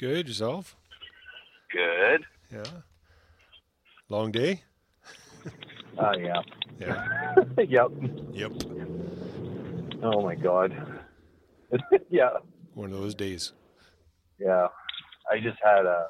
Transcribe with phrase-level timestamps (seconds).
[0.00, 0.16] How are you?
[0.16, 0.76] Good yourself?
[1.72, 2.24] Good.
[2.52, 2.80] Yeah.
[4.08, 4.62] Long day?
[5.98, 6.40] Oh yeah.
[6.80, 7.34] Yeah.
[7.68, 7.90] yep.
[8.32, 8.52] Yep.
[10.02, 10.72] Oh my god.
[12.10, 12.30] yeah.
[12.74, 13.52] One of those days.
[14.38, 14.68] Yeah.
[15.30, 16.06] I just had a.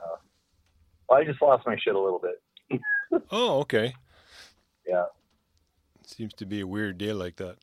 [1.09, 2.80] Well, I just lost my shit a little bit.
[3.30, 3.95] Oh, okay.
[4.87, 5.07] Yeah.
[6.05, 7.57] Seems to be a weird day like that.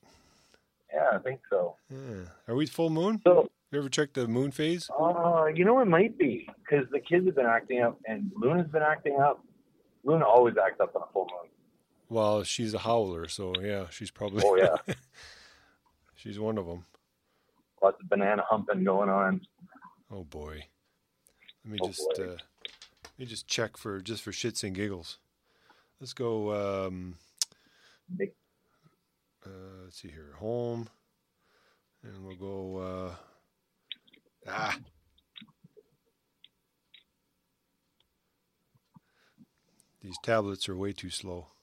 [0.91, 1.75] Yeah, I think so.
[1.91, 2.23] Yeah.
[2.47, 3.21] Are we full moon?
[3.23, 4.89] So, You ever check the moon phase?
[4.97, 8.71] uh, you know, it might be because the kids have been acting up, and Luna's
[8.71, 9.43] been acting up.
[10.05, 11.51] Luna always acts up on a full moon.
[12.07, 14.43] Well, she's a howler, so yeah, she's probably.
[14.45, 14.93] Oh yeah,
[16.15, 16.85] she's one of them.
[17.83, 19.41] lots of banana humping going on.
[20.09, 20.63] Oh boy.
[21.65, 25.17] Let me Oh, just uh, let me just check for just for shits and giggles.
[25.99, 26.85] Let's go.
[26.87, 27.15] Um,
[28.21, 28.25] uh,
[29.83, 30.31] let's see here.
[30.37, 30.87] Home,
[32.03, 32.77] and we'll go.
[32.77, 33.15] Uh,
[34.47, 34.77] ah.
[40.01, 41.47] These tablets are way too slow.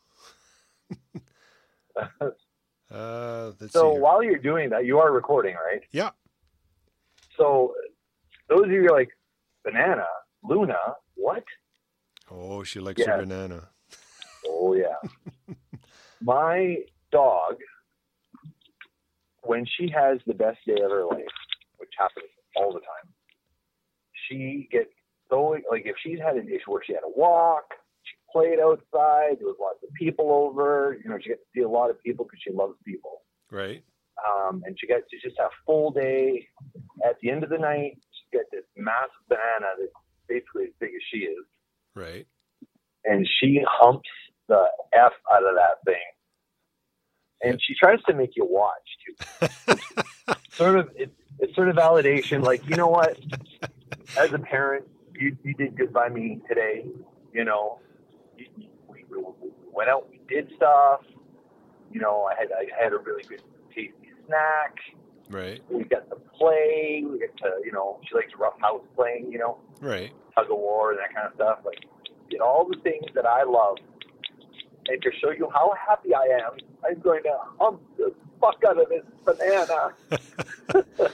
[2.91, 5.81] Uh, so while you're doing that, you are recording, right?
[5.93, 6.11] Yeah.
[7.39, 7.73] So
[8.51, 9.09] those of you who are like
[9.65, 10.05] banana,
[10.43, 10.77] Luna,
[11.15, 11.43] what?
[12.31, 13.13] Oh, she likes Yeah.
[13.13, 13.71] her banana.
[14.47, 14.97] Oh yeah.
[16.21, 16.77] My
[17.11, 17.55] dog,
[19.43, 21.25] when she has the best day of her life,
[21.79, 23.13] which happens all the time,
[24.29, 24.91] she gets
[25.31, 27.65] so like if she's had an issue where she had a walk,
[28.03, 31.63] she played outside, there was lots of people over, you know, she gets to see
[31.63, 33.23] a lot of people because she loves people.
[33.51, 33.83] Right.
[34.29, 36.47] Um, and she gets to just have full day.
[37.05, 39.93] At the end of the night, she gets this massive banana that's
[40.29, 41.45] basically as big as she is
[41.95, 42.27] Right.
[43.05, 44.09] and she humps
[44.49, 45.97] the f out of that thing.
[47.43, 50.35] And she tries to make you watch too.
[50.53, 52.43] sort of, it, it's sort of validation.
[52.45, 53.19] Like, you know what?
[54.17, 54.85] As a parent,
[55.15, 56.85] you, you did good by me today.
[57.33, 57.79] You know,
[58.37, 59.23] you, you- we, we
[59.73, 61.01] went out, we did stuff.
[61.93, 63.43] You know, I had I had a really good
[63.75, 63.93] tasty
[64.27, 64.77] snack.
[65.31, 65.61] Right.
[65.71, 67.05] We got to play.
[67.09, 69.31] We get to, you know, she likes rough house playing.
[69.33, 70.13] You know, Right.
[70.35, 71.61] tug of war and that kind of stuff.
[71.65, 71.85] Like,
[72.31, 73.77] did all the things that I love.
[74.89, 78.79] And to show you how happy I am, I'm going to hump the fuck out
[78.79, 79.93] of this banana.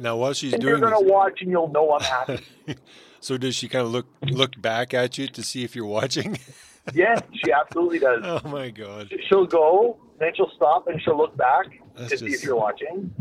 [0.00, 2.42] Now, while she's and you're going to watch and you'll know I'm happy.
[3.20, 6.38] so does she kind of look look back at you to see if you're watching?
[6.94, 8.22] yes, she absolutely does.
[8.24, 11.66] oh my god, She'll go, then she'll stop and she'll look back
[11.96, 13.12] That's to see if you're watching.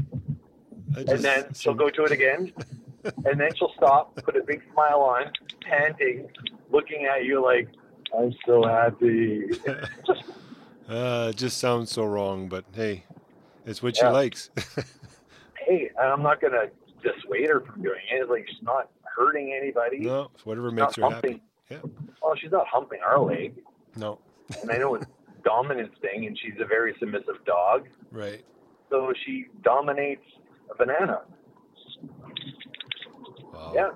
[0.95, 2.53] I And then she'll go to it again.
[3.25, 6.29] and then she'll stop, put a big smile on, panting,
[6.71, 7.67] looking at you like,
[8.17, 9.49] I'm so happy.
[10.89, 13.03] uh, it just sounds so wrong, but hey,
[13.65, 14.49] it's what she likes.
[15.67, 16.67] hey, I'm not gonna
[17.03, 18.29] dissuade her from doing it.
[18.29, 19.99] Like she's not hurting anybody.
[19.99, 21.41] no, whatever She's makes her not happy.
[21.69, 21.77] Yeah.
[22.21, 23.53] Well, she's not humping our leg,
[23.95, 24.17] No,
[24.61, 25.05] and I know it's
[25.43, 28.43] dominance thing, and she's a very submissive dog, right.
[28.89, 30.23] so she dominates
[30.71, 31.21] a banana.
[33.53, 33.71] Wow.
[33.75, 33.89] Yeah,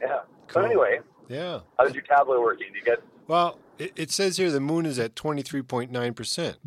[0.00, 0.18] yeah.
[0.48, 0.62] Cool.
[0.62, 1.60] So anyway, Yeah.
[1.78, 2.72] how's your tablet working?
[2.72, 3.00] Do you get?
[3.32, 6.58] Well, it, it says here the moon is at twenty three point nine percent,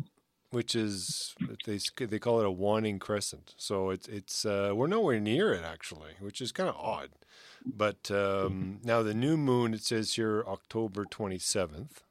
[0.50, 3.54] which is they they call it a waning crescent.
[3.56, 7.10] So it's it's uh, we're nowhere near it actually, which is kind of odd.
[7.64, 12.02] But um, now the new moon it says here October twenty seventh,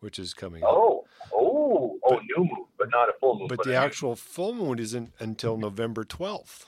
[0.00, 0.64] which is coming.
[0.64, 0.70] up.
[0.72, 3.46] Oh, oh, oh, new moon, but not a full moon.
[3.46, 6.66] But the a new- actual full moon isn't until November twelfth.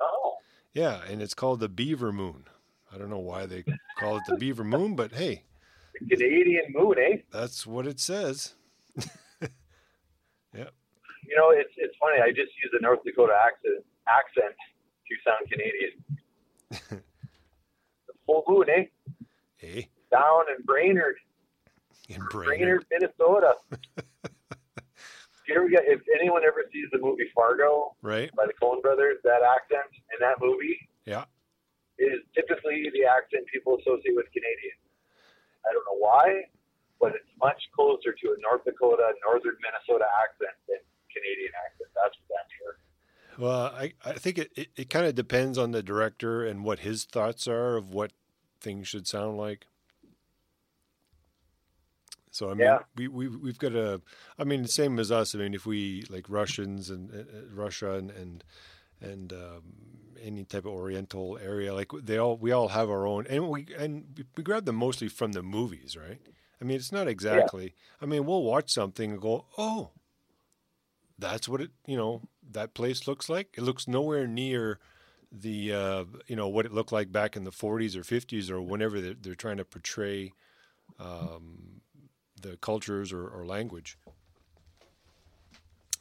[0.00, 0.36] Oh,
[0.72, 2.44] Yeah, and it's called the Beaver Moon.
[2.94, 3.64] I don't know why they
[3.98, 5.42] call it the Beaver Moon, but hey,
[6.00, 7.16] the Canadian moon, eh?
[7.30, 8.54] that's what it says.
[10.54, 10.72] Yep.
[11.28, 12.22] You know, it's it's funny.
[12.22, 14.54] I just use a North Dakota accent accent
[15.06, 15.92] to sound Canadian.
[18.06, 18.84] the full moon, eh?
[19.58, 21.16] Hey, Down in Brainerd,
[22.08, 22.84] in Brainerd, Brainerd.
[22.90, 23.54] Minnesota.
[25.46, 28.34] You ever get if anyone ever sees the movie Fargo Right?
[28.34, 31.24] by the Coen Brothers, that accent in that movie Yeah.
[31.98, 34.76] is typically the accent people associate with Canadian.
[35.68, 36.44] I don't know why,
[37.00, 40.78] but it's much closer to a North Dakota, northern Minnesota accent than
[41.12, 41.90] Canadian accent.
[41.94, 42.74] That's what I'm sure.
[43.38, 46.80] Well, I, I think it, it, it kind of depends on the director and what
[46.80, 48.12] his thoughts are of what
[48.60, 49.66] things should sound like.
[52.30, 52.78] So I mean, Yeah.
[52.96, 54.00] we we we've got a.
[54.38, 55.34] I mean, the same as us.
[55.34, 58.44] I mean, if we like Russians and uh, uh, Russia and and
[59.00, 59.62] and um,
[60.22, 63.66] any type of Oriental area, like they all we all have our own, and we
[63.76, 66.20] and we, grab them mostly from the movies, right?
[66.60, 67.74] I mean, it's not exactly.
[68.02, 69.90] I mean, we'll watch something and go, oh,
[71.18, 71.70] that's what it.
[71.86, 73.54] You know, that place looks like.
[73.56, 74.80] It looks nowhere near
[75.30, 78.60] the uh, you know what it looked like back in the 40s or 50s or
[78.60, 80.32] whenever they're, they're trying to portray
[80.98, 81.80] um,
[82.40, 83.98] the cultures or, or language.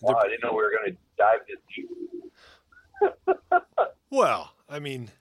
[0.02, 1.90] Wow, I didn't know we were going to dive this deep.
[4.10, 5.12] Well, I mean,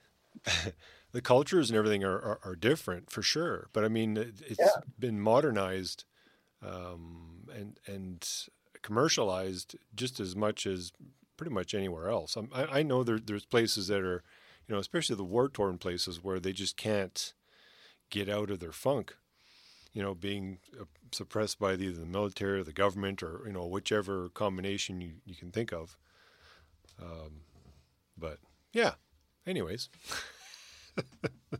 [1.13, 4.59] the cultures and everything are, are, are, different for sure, but I mean, it, has
[4.59, 4.69] yeah.
[4.99, 6.05] been modernized
[6.65, 8.27] um, and and
[8.83, 10.93] commercialized just as much as
[11.37, 12.37] pretty much anywhere else.
[12.55, 14.23] I, I know there, there's places that are,
[14.67, 17.35] you know, especially the war torn places where they just can't
[18.11, 19.17] get out of their funk.
[19.93, 23.67] You know, being uh, suppressed by either the military or the government or you know
[23.67, 25.97] whichever combination you, you can think of.
[27.03, 27.41] Um,
[28.19, 28.39] but
[28.73, 28.93] yeah.
[29.47, 29.89] Anyways,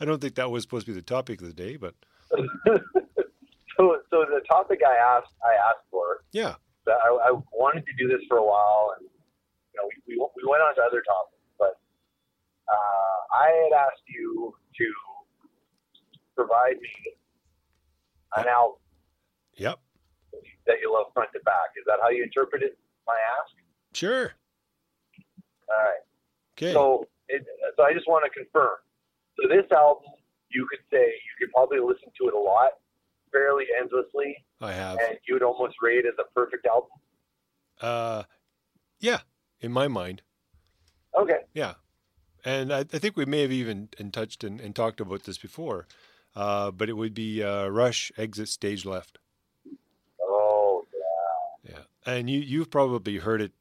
[0.00, 1.94] I don't think that was supposed to be the topic of the day, but
[2.30, 6.22] so so the topic I asked I asked for.
[6.32, 6.54] Yeah.
[6.86, 10.48] I, I wanted to do this for a while, and you know we we, we
[10.48, 11.80] went on to other topics, but
[12.70, 14.92] uh, I had asked you to
[16.36, 16.90] provide me
[18.36, 18.78] an album.
[19.56, 19.78] Yep.
[20.66, 21.72] That you love front to back.
[21.78, 22.72] Is that how you interpreted
[23.06, 23.54] my ask?
[23.92, 24.32] Sure.
[25.68, 26.00] All right.
[26.56, 26.72] Okay.
[26.72, 27.44] So, it,
[27.76, 28.76] so I just want to confirm.
[29.40, 30.04] So this album,
[30.50, 32.70] you could say you could probably listen to it a lot,
[33.32, 34.44] fairly endlessly.
[34.60, 34.98] I have.
[34.98, 36.90] And you'd almost rate it as a perfect album.
[37.80, 38.22] Uh,
[39.00, 39.20] yeah,
[39.60, 40.22] in my mind.
[41.18, 41.40] Okay.
[41.52, 41.74] Yeah,
[42.44, 45.38] and I, I think we may have even and touched and, and talked about this
[45.38, 45.86] before,
[46.34, 49.18] uh, but it would be uh, Rush exit stage left.
[50.20, 50.84] Oh
[51.64, 51.72] yeah.
[51.72, 53.52] Yeah, and you you've probably heard it.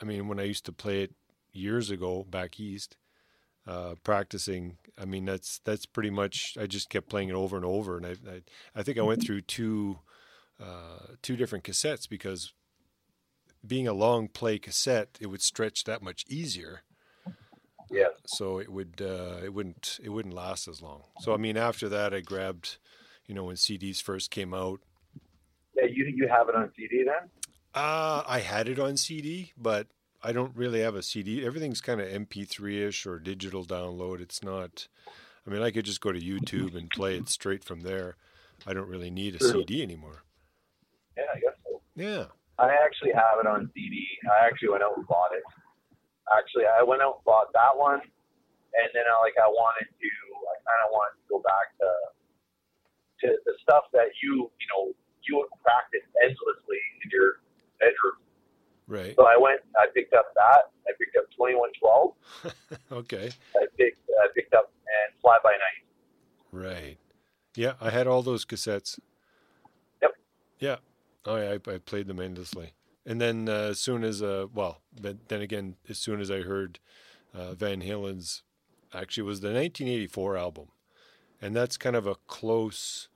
[0.00, 1.12] I mean, when I used to play it
[1.54, 2.96] years ago back east,
[3.66, 4.78] uh, practicing.
[5.00, 6.56] I mean, that's that's pretty much.
[6.60, 8.42] I just kept playing it over and over, and I I,
[8.74, 9.98] I think I went through two
[10.62, 12.52] uh, two different cassettes because
[13.66, 16.82] being a long play cassette, it would stretch that much easier.
[17.90, 18.08] Yeah.
[18.26, 21.02] So it would uh, it wouldn't it wouldn't last as long.
[21.20, 22.78] So I mean, after that, I grabbed,
[23.26, 24.80] you know, when CDs first came out.
[25.76, 27.30] Yeah, you you have it on CD then?
[27.74, 29.88] Uh, I had it on CD, but
[30.24, 31.44] I don't really have a CD.
[31.44, 34.22] Everything's kind of MP3 ish or digital download.
[34.22, 34.88] It's not.
[35.46, 36.40] I mean, I could just go to mm-hmm.
[36.40, 38.16] YouTube and play it straight from there.
[38.66, 39.52] I don't really need a sure.
[39.52, 40.24] CD anymore.
[41.18, 41.82] Yeah, I guess so.
[41.94, 42.32] Yeah.
[42.56, 44.00] I actually have it on CD.
[44.24, 45.44] I actually went out and bought it.
[46.32, 50.10] Actually, I went out and bought that one, and then I like I wanted to.
[50.40, 51.90] I kind of wanted to go back to
[53.20, 54.96] to the stuff that you you know
[55.28, 57.44] you would practice endlessly in your
[57.76, 58.23] bedroom
[58.94, 59.14] Right.
[59.16, 59.60] So I went.
[59.76, 60.70] I picked up that.
[60.86, 62.12] I picked up twenty one twelve.
[62.92, 63.30] Okay.
[63.56, 63.98] I picked.
[64.22, 65.84] I picked up and Fly by Night.
[66.52, 66.98] Right.
[67.56, 68.98] Yeah, I had all those cassettes.
[70.02, 70.12] Yep.
[70.58, 70.76] Yeah.
[71.24, 72.74] Oh, yeah, I, I played them endlessly.
[73.06, 76.40] And then uh, as soon as, uh, well, but then again, as soon as I
[76.40, 76.78] heard
[77.34, 78.42] uh, Van Halen's,
[78.92, 80.68] actually, it was the 1984 album,
[81.40, 83.08] and that's kind of a close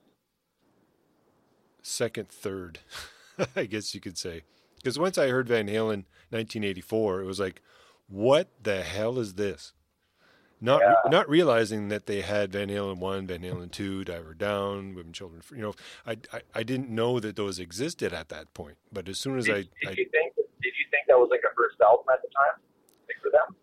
[1.81, 2.79] second, third,
[3.55, 4.43] I guess you could say.
[4.79, 7.61] Because once I heard Van Halen 1984, it was like,
[8.07, 9.73] what the hell is this?
[10.61, 11.09] Not yeah.
[11.09, 15.41] not realizing that they had Van Halen one, Van Halen two, Diver Down, Women, Children.
[15.51, 15.73] You know,
[16.05, 18.75] I, I, I didn't know that those existed at that point.
[18.91, 21.29] But as soon as did, I, did I, you think did you think that was
[21.31, 22.59] like a first album at the time,
[23.07, 23.55] like for them?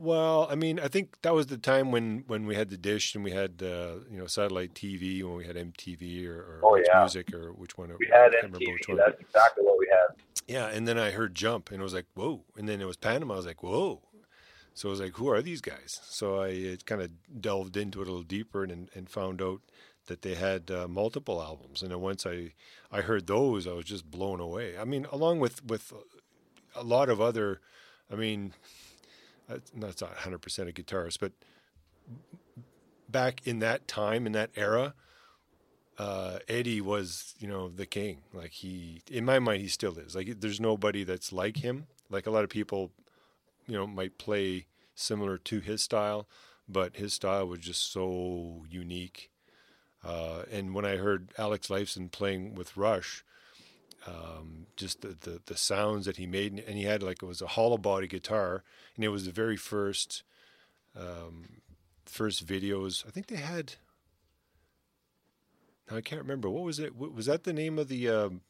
[0.00, 3.16] Well, I mean, I think that was the time when, when we had the dish
[3.16, 6.76] and we had uh, you know satellite TV when we had MTV or, or oh,
[6.76, 7.00] yeah.
[7.00, 7.90] music or which one?
[7.98, 8.96] We had MTV.
[8.96, 10.16] That's exactly what we had.
[10.46, 12.44] Yeah, and then I heard Jump, and it was like, whoa.
[12.56, 13.34] And then it was Panama.
[13.34, 14.00] I was like, whoa.
[14.72, 16.00] So I was like, who are these guys?
[16.04, 19.60] So I uh, kind of delved into it a little deeper and, and found out
[20.06, 21.82] that they had uh, multiple albums.
[21.82, 22.52] And then once I,
[22.92, 24.78] I heard those, I was just blown away.
[24.78, 25.92] I mean, along with, with
[26.76, 27.60] a lot of other,
[28.10, 28.54] I mean,
[29.48, 31.32] that's not 100% a guitarist, but
[33.08, 34.94] back in that time, in that era,
[35.98, 38.22] uh, Eddie was, you know, the king.
[38.32, 40.14] Like he, in my mind, he still is.
[40.14, 41.86] Like there's nobody that's like him.
[42.10, 42.92] Like a lot of people,
[43.66, 46.28] you know, might play similar to his style,
[46.68, 49.30] but his style was just so unique.
[50.04, 53.24] Uh, and when I heard Alex Lifeson playing with Rush,
[54.06, 57.42] um, just the, the, the sounds that he made, and he had like it was
[57.42, 58.62] a hollow body guitar,
[58.96, 60.22] and it was the very first
[60.96, 61.60] um,
[62.06, 63.06] first videos.
[63.06, 63.74] I think they had
[65.90, 66.48] Now I can't remember.
[66.48, 66.96] What was it?
[66.96, 68.40] Was that the name of the um,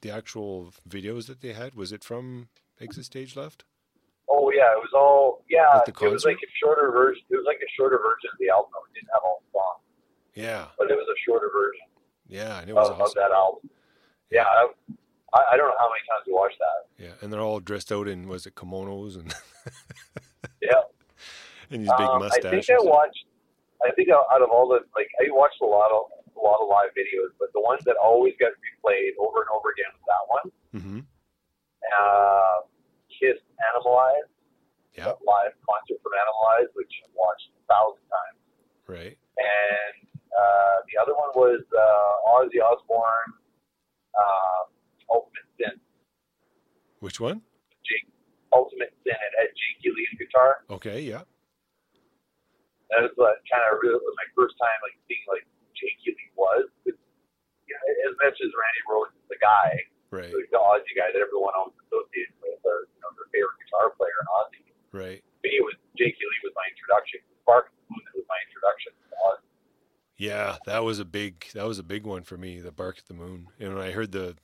[0.00, 1.74] the actual videos that they had?
[1.74, 2.48] Was it from
[2.80, 3.64] Exit Stage Left?
[4.28, 5.80] Oh yeah, it was all yeah.
[5.86, 7.22] It was like a shorter version.
[7.30, 8.72] It was like a shorter version of the album.
[8.90, 9.84] It didn't have all the songs.
[10.34, 11.86] Yeah, but it was a shorter version.
[12.26, 13.06] Yeah, and it was of, awesome.
[13.06, 13.68] of that album.
[14.32, 14.48] Yeah,
[15.34, 17.04] I, I don't know how many times you watched that.
[17.04, 19.32] Yeah, and they're all dressed out in was it kimonos and.
[20.62, 20.82] Yeah.
[21.70, 23.26] and these big Um, I think I watched.
[23.84, 26.68] I think out of all the like, I watched a lot of a lot of
[26.70, 30.24] live videos, but the ones that always got replayed over and over again was that
[30.30, 30.46] one.
[30.74, 30.98] Mm-hmm.
[31.82, 32.58] Uh,
[33.10, 33.38] Kiss
[33.74, 34.30] Animalize,
[34.96, 35.14] Yeah.
[35.26, 38.38] live concert from Animalize, which I've watched a thousand times.
[38.86, 39.14] Right.
[39.38, 39.94] And
[40.30, 43.34] uh, the other one was uh, Ozzy Osbourne,
[44.16, 44.62] uh,
[45.12, 45.74] Ultimate Sin.
[47.00, 47.42] Which one?
[47.84, 48.06] Jake,
[48.54, 49.16] Ultimate Sin.
[49.16, 50.62] It had Jake Lee guitar.
[50.70, 51.00] Okay.
[51.02, 51.26] Yeah.
[52.92, 56.16] That was uh, kind of really, was my first time like seeing like Jake Lee
[56.36, 56.68] was.
[56.84, 56.94] But,
[57.64, 59.70] you know, as much as Randy Rhoads is the guy,
[60.12, 60.28] Right.
[60.28, 64.12] the Ozzy guy that everyone else associated with, or you know, their favorite guitar player,
[64.20, 64.60] and Ozzy.
[64.92, 65.20] Right.
[65.40, 67.24] me, it was Jake Lee was my introduction.
[67.48, 68.92] Bark Moon was my introduction.
[68.92, 69.48] to Ozzy.
[70.22, 72.60] Yeah, that was a big that was a big one for me.
[72.60, 73.48] The bark at the moon.
[73.58, 74.36] And when I heard the,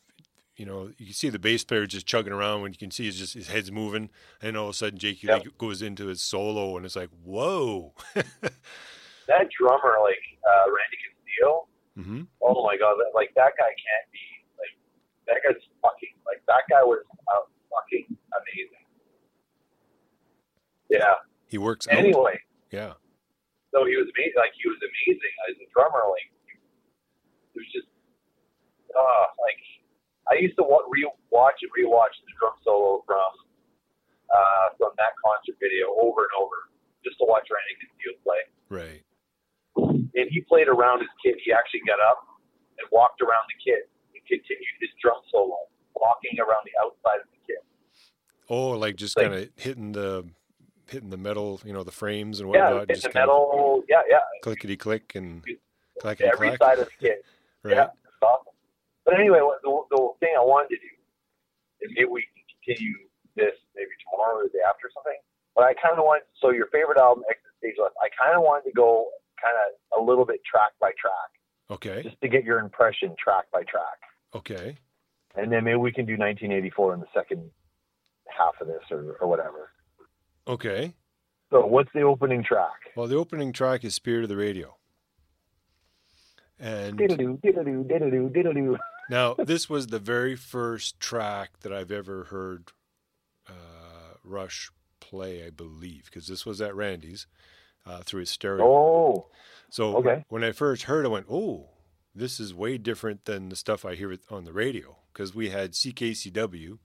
[0.56, 2.62] you know, you can see the bass player just chugging around.
[2.62, 4.10] When you can see his just his head's moving,
[4.42, 5.44] and all of a sudden Jake Yep.
[5.56, 7.94] Goes into his solo, and it's like whoa.
[8.16, 10.18] That drummer, like
[10.50, 14.18] uh, Randy Castillo, hmm oh my god, like that guy can't be
[14.58, 14.74] like
[15.28, 17.04] that guy's fucking like that guy was
[17.36, 18.84] uh, fucking amazing.
[20.90, 21.14] Yeah.
[21.46, 21.98] He works out.
[21.98, 22.40] Anyway,
[22.72, 22.94] Yeah.
[23.78, 24.34] So he was amazing.
[24.34, 26.02] Like he was amazing as a drummer.
[26.10, 26.26] Like
[27.54, 27.86] it was just,
[28.90, 29.62] uh, like
[30.26, 33.30] I used to wa- re-watch and rewatch the drum solo from
[34.34, 36.74] uh, from that concert video over and over
[37.06, 38.42] just to watch Randy Castillo play.
[38.68, 39.00] Right.
[40.18, 41.38] and he played around his kit.
[41.46, 42.26] He actually got up
[42.76, 47.30] and walked around the kit and continued his drum solo, walking around the outside of
[47.32, 47.62] the kit.
[48.50, 50.28] Oh, like just Like- kind of hitting the
[50.90, 52.88] hitting the metal, you know, the frames and Yeah, whatnot.
[52.90, 53.82] in just the metal.
[53.88, 55.44] Yeah, yeah, clickety click and
[56.00, 56.58] clackety every clack.
[56.62, 57.24] side of the kit.
[57.64, 57.74] Right.
[57.74, 58.54] Yeah, it's awesome.
[59.04, 60.94] But anyway, what- the, the thing I wanted to do
[61.82, 62.94] is maybe we can continue
[63.34, 65.18] this maybe tomorrow or the day after something.
[65.56, 67.96] But I kind of want so your favorite album, Exit Stage Left.
[68.00, 69.08] I kind of wanted to go
[69.42, 71.30] kind of a little bit track by track,
[71.68, 72.02] Okay.
[72.04, 73.98] just to get your impression track by track.
[74.36, 74.76] Okay.
[75.34, 77.50] and then maybe we can do 1984 in the second
[78.30, 79.70] half of this or, or whatever.
[80.48, 80.94] Okay.
[81.50, 82.92] So what's the opening track?
[82.96, 84.76] Well, the opening track is Spirit of the Radio.
[86.58, 88.76] And Diddle-doo, diddle-doo, diddle-doo, diddle-doo.
[89.10, 92.72] now, this was the very first track that I've ever heard
[93.48, 97.26] uh, Rush play, I believe, because this was at Randy's
[97.86, 98.64] uh, through his stereo.
[98.64, 99.26] Oh,
[99.70, 100.24] so okay.
[100.28, 101.70] when I first heard, it, I went, "Oh,
[102.14, 105.72] this is way different than the stuff I hear on the radio." Because we had
[105.72, 106.78] CKCW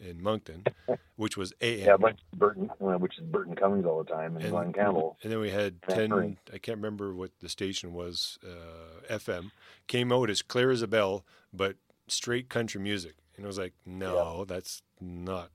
[0.00, 0.64] in Moncton,
[1.16, 4.52] which was AM, yeah, but Burton, which is Burton Cummings all the time, and, And-
[4.52, 5.16] Glen Campbell.
[5.22, 6.38] and then we had 10 Hurry.
[6.52, 9.50] i can't remember what the station was uh, fm
[9.88, 11.76] came out as clear as a bell but
[12.06, 15.50] straight country music and i was like no that's not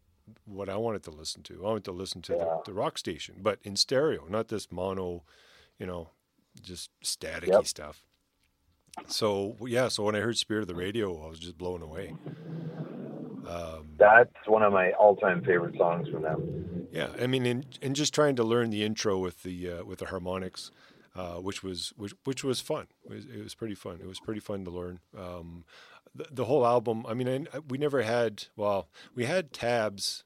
[0.46, 2.40] what i wanted to listen to i wanted to listen to Yeah.
[2.40, 5.24] the, the rock station but in stereo not this mono
[5.80, 6.10] you know
[6.62, 7.66] just staticky Yep.
[7.68, 8.04] stuff
[9.08, 12.14] so yeah so when i heard spirit of the radio i was just blown away
[13.48, 16.88] um, That's one of my all-time favorite songs from them.
[16.92, 20.00] Yeah, I mean, and, and just trying to learn the intro with the uh, with
[20.00, 20.72] the harmonics,
[21.16, 22.88] uh, which was which which was fun.
[23.06, 24.00] It was, it was pretty fun.
[24.02, 25.00] It was pretty fun to learn.
[25.18, 25.66] Um,
[26.14, 27.06] the, the whole album.
[27.08, 28.46] I mean, I, we never had.
[28.56, 30.24] Well, we had tabs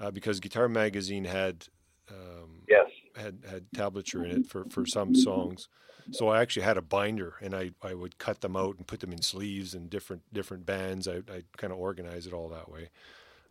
[0.00, 1.66] uh, because Guitar Magazine had
[2.10, 2.86] um, Yes.
[3.16, 5.68] had had tablature in it for, for some songs.
[6.12, 9.00] So I actually had a binder, and I, I would cut them out and put
[9.00, 11.08] them in sleeves and different different bands.
[11.08, 12.90] I I kind of organize it all that way.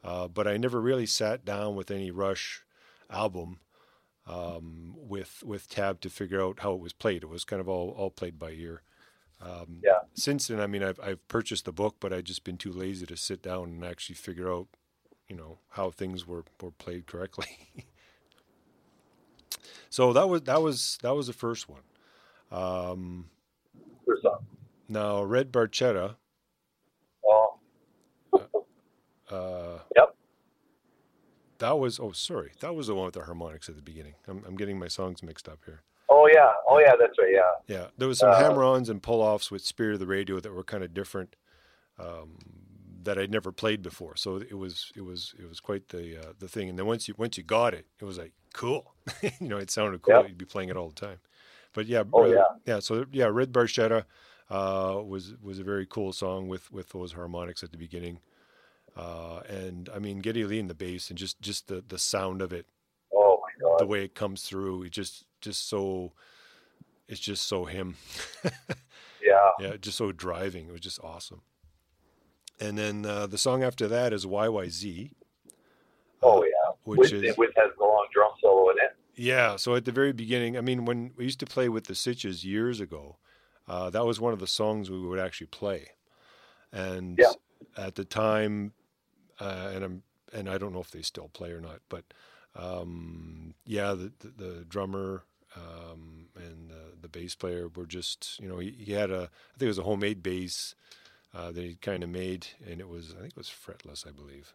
[0.03, 2.63] Uh, but I never really sat down with any Rush
[3.09, 3.59] album
[4.27, 7.24] um, with with tab to figure out how it was played.
[7.24, 8.81] It was kind of all all played by ear.
[9.41, 10.00] Um, Yeah.
[10.13, 13.05] Since then, I mean, I've I've purchased the book, but I've just been too lazy
[13.07, 14.67] to sit down and actually figure out,
[15.27, 17.47] you know, how things were were played correctly.
[19.89, 21.81] so that was that was that was the first one.
[22.51, 23.29] Um,
[24.87, 26.15] now, Red Barchetta.
[27.27, 27.57] Oh,
[29.29, 30.15] Uh, Yep.
[31.59, 34.15] That was oh sorry, that was the one with the harmonics at the beginning.
[34.27, 35.81] I'm I'm getting my songs mixed up here.
[36.09, 36.51] oh yeah.
[36.67, 36.93] Oh yeah.
[36.99, 37.31] That's right.
[37.33, 37.51] Yeah.
[37.77, 40.63] Yeah, there was some Uh, hammer-ons and pull-offs with Spirit of the Radio that were
[40.63, 41.35] kind of different,
[41.97, 42.37] um,
[43.03, 44.15] that I'd never played before.
[44.17, 46.69] So it was it was it was quite the uh, the thing.
[46.69, 48.93] And then once you once you got it, it was like cool.
[49.21, 50.15] you know, it sounded cool.
[50.15, 50.27] Yep.
[50.27, 51.19] You'd be playing it all the time.
[51.75, 52.44] But yeah, Oh, uh, yeah.
[52.65, 52.79] yeah.
[52.79, 54.05] So yeah, Red Barchetta
[54.50, 58.20] uh, was was a very cool song with with those harmonics at the beginning.
[58.98, 62.41] Uh, and I mean, Geddy Lee in the bass and just just the the sound
[62.41, 62.65] of it
[63.13, 63.79] Oh my God.
[63.79, 66.13] the way it comes through it just just so
[67.10, 67.98] it's just so him
[69.22, 69.50] yeah.
[69.60, 71.41] yeah just so driving it was just awesome
[72.60, 75.12] and then uh, the song after that is yyz
[76.24, 76.72] Oh yeah.
[76.86, 78.96] which Which, is which has the long drum solo in it.
[79.15, 79.55] Yeah.
[79.55, 82.43] So at the very beginning, I mean, when we used to play with the Sitches
[82.43, 83.17] years ago,
[83.67, 85.91] uh, that was one of the songs we would actually play.
[86.72, 87.34] And Yeah.
[87.77, 88.74] at the time,
[89.39, 90.03] uh, and I'm
[90.34, 92.03] and I don't know if they still play or not, but
[92.55, 95.24] um, yeah, the the, the drummer
[95.55, 99.57] um, and the, the bass player were just you know he, he had a I
[99.57, 100.75] think it was a homemade bass
[101.34, 104.12] uh, that he kind of made, and it was I think it was fretless, I
[104.12, 104.53] believe.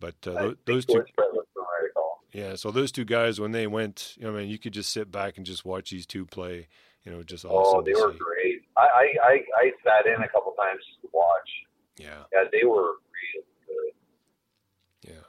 [0.00, 2.21] But uh, those two was Fretless, from what I recall.
[2.32, 4.92] Yeah, so those two guys when they went, you know, I mean, you could just
[4.92, 6.68] sit back and just watch these two play.
[7.04, 7.56] You know, just awesome.
[7.56, 7.84] Oh, awesome.
[7.84, 8.18] they were see.
[8.18, 8.62] great.
[8.76, 11.50] I, I, I, I sat in a couple times to watch.
[11.98, 15.12] Yeah, Yeah, they were really good.
[15.12, 15.24] yeah.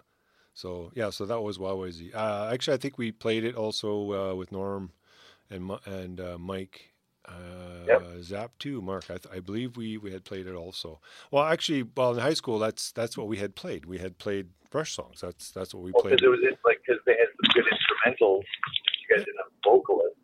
[0.53, 2.15] So yeah, so that was YYZ.
[2.15, 4.91] Uh, actually, I think we played it also uh, with Norm
[5.50, 6.93] and and uh, Mike.
[7.25, 7.32] Uh,
[7.86, 8.01] Yep.
[8.22, 9.06] Zap too, Mark.
[9.10, 11.01] I, th- I believe we, we had played it also.
[11.32, 13.86] Well, actually, well in high school, that's that's what we had played.
[13.86, 15.20] We had played Rush songs.
[15.22, 16.12] That's that's what we Well, played.
[16.12, 18.44] because it was in, like because they had some good instrumentals.
[19.10, 20.18] You guys didn't have vocalists.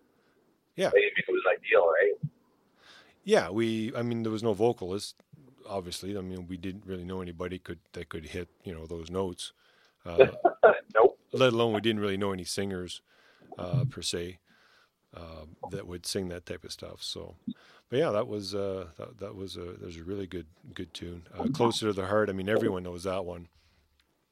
[0.78, 0.88] Yeah.
[0.88, 2.32] I mean, it was ideal, right?
[3.26, 3.94] Yeah, we.
[3.96, 5.16] I mean, there was no vocalist.
[5.68, 9.12] Obviously, I mean, we didn't really know anybody could that could hit you know those
[9.12, 9.52] notes.
[10.06, 10.28] Uh,
[10.96, 11.20] nope.
[11.34, 13.02] let alone we didn't really know any singers
[13.58, 14.40] uh, per se
[15.16, 17.02] uh, that would sing that type of stuff.
[17.02, 17.36] So,
[17.90, 20.94] but yeah, that was uh, that, that was a that was a really good good
[20.94, 21.24] tune.
[21.38, 22.30] Uh, Closer to the heart.
[22.30, 23.48] I mean, everyone knows that one.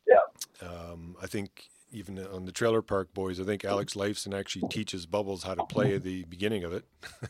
[0.07, 0.67] Yeah.
[0.67, 5.05] Um, I think even on the Trailer Park Boys, I think Alex Lifeson actually teaches
[5.05, 6.85] Bubbles how to play at the beginning of it.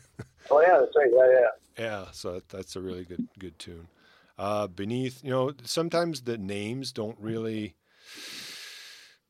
[0.50, 1.10] Oh yeah, that's right.
[1.12, 1.84] Yeah, yeah.
[1.84, 3.88] Yeah, so that, that's a really good good tune.
[4.38, 7.74] Uh, beneath, you know, sometimes the names don't really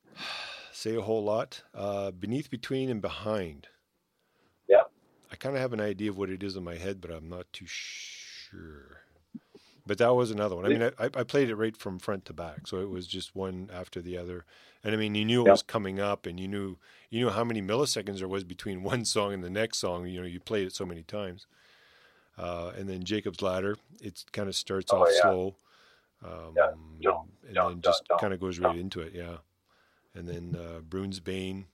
[0.73, 1.63] say a whole lot.
[1.75, 3.69] Uh, beneath, between, and behind.
[5.31, 7.29] I kind of have an idea of what it is in my head, but I'm
[7.29, 9.03] not too sure.
[9.87, 10.67] But that was another one.
[10.67, 13.35] I mean, I, I played it right from front to back, so it was just
[13.35, 14.45] one after the other.
[14.85, 15.53] And I mean, you knew it Yeah.
[15.53, 16.77] was coming up, and you knew
[17.11, 20.07] you knew how many milliseconds there was between one song and the next song.
[20.07, 21.47] You know, you played it so many times.
[22.37, 25.21] Uh, and then Jacob's Ladder, it kind of starts Oh, off yeah.
[25.23, 25.57] slow,
[26.25, 26.71] um, Yeah.
[27.01, 28.67] Jump, and jump, then just kind of goes jump.
[28.69, 29.13] right into it.
[29.15, 29.39] Yeah,
[30.15, 31.67] and then uh, Broon's Bane,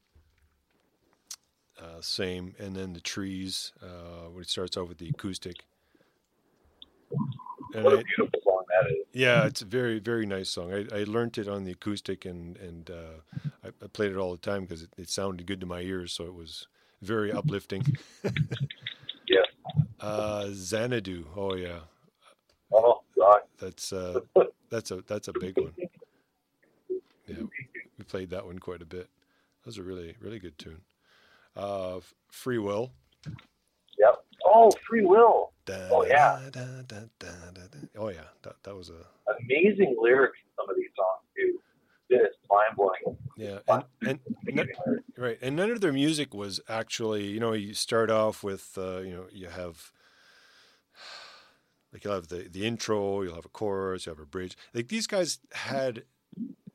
[1.80, 5.64] uh, same, and then the trees, uh, where it starts off with the acoustic.
[7.74, 9.06] And What a I, beautiful song that is.
[9.12, 10.72] yeah, it's a very very nice song.
[10.72, 14.30] I, I learned it on the acoustic and and uh, I, I played it all
[14.32, 16.66] the time because it, it sounded good to my ears, so it was
[17.02, 17.84] very uplifting.
[19.26, 19.40] Yeah.
[19.98, 21.78] Uh, Xanadu, oh yeah,
[22.70, 23.40] Oh God.
[23.58, 24.20] that's uh,
[24.70, 25.72] that's a that's a big one.
[27.26, 27.44] Yeah,
[27.98, 29.08] we played that one quite a bit.
[29.62, 30.82] That was a really really good tune.
[31.56, 32.92] Uh, Free Will.
[33.98, 34.24] Yep.
[34.46, 35.52] Oh, Free Will.
[35.66, 36.40] Da, Oh, yeah.
[36.50, 36.98] da, da.
[37.96, 39.06] Oh yeah, that that was a
[39.40, 41.58] Amazing lyrics in some of these songs too.
[42.10, 43.16] Just mind blowing.
[43.36, 43.60] yeah,
[44.02, 44.68] and and
[45.16, 48.98] right, and none of their music was actually you know you start off with uh,
[48.98, 49.92] you know you have
[51.92, 54.56] like you'll have the the intro, you'll have a chorus, you have a bridge.
[54.74, 56.02] Like these guys had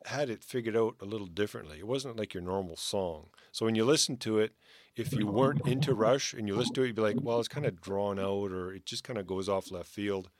[0.06, 1.78] had it figured out a little differently.
[1.78, 3.28] It wasn't like your normal song.
[3.52, 4.52] So when you listen to it,
[4.96, 7.48] if you weren't into Rush and you listen to it, you'd be like, well, it's
[7.48, 10.30] kind of drawn out or it just kind of goes off left field.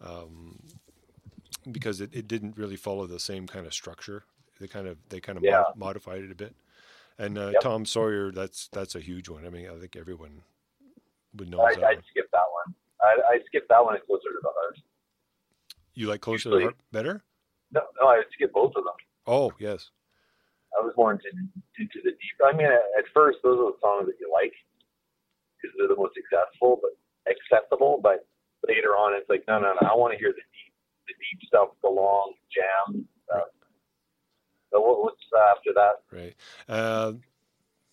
[0.00, 0.58] Um,
[1.70, 4.24] because it, it didn't really follow the same kind of structure.
[4.60, 5.62] They kind of they kind of Yeah.
[5.68, 6.54] mod- modified it a bit.
[7.18, 7.60] And uh, Yep.
[7.62, 9.46] Tom Sawyer, that's that's a huge one.
[9.46, 10.42] I mean, I think everyone
[11.36, 12.04] would know I, that I'd one.
[12.10, 12.74] skip that one.
[13.02, 14.78] I, I skipped that one and closer to the heart.
[15.94, 17.22] You like Closer to the Heart better?
[17.70, 18.94] No, no, I skip both of them.
[19.26, 19.90] Oh yes,
[20.78, 21.28] I was more into
[21.78, 22.36] into the deep.
[22.44, 24.52] I mean, at, first, those are the songs that you like
[25.60, 26.92] because they're the most successful, but
[27.30, 28.00] acceptable.
[28.02, 28.26] But
[28.66, 29.88] later on, it's like, no, no, no.
[29.88, 30.72] I want to hear the deep,
[31.08, 33.48] the deep stuff, the long jam stuff.
[34.72, 35.20] So what, what's
[35.56, 36.00] after that?
[36.10, 36.34] right.
[36.68, 37.12] Uh,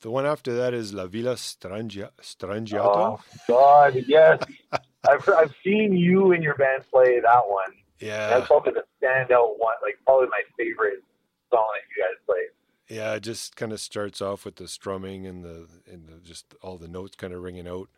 [0.01, 3.19] the one after that is La Villa Strangia- Strangiato.
[3.19, 4.41] Oh God, yes.
[5.07, 7.73] I've I've seen you and your band play that one.
[7.99, 11.03] yeah, That's probably the standout one, like probably my favorite
[11.51, 12.49] song that you guys played.
[12.89, 13.13] Yeah.
[13.13, 16.77] It just kind of starts off with the strumming and the and the, just all
[16.77, 17.89] the notes kind of ringing out.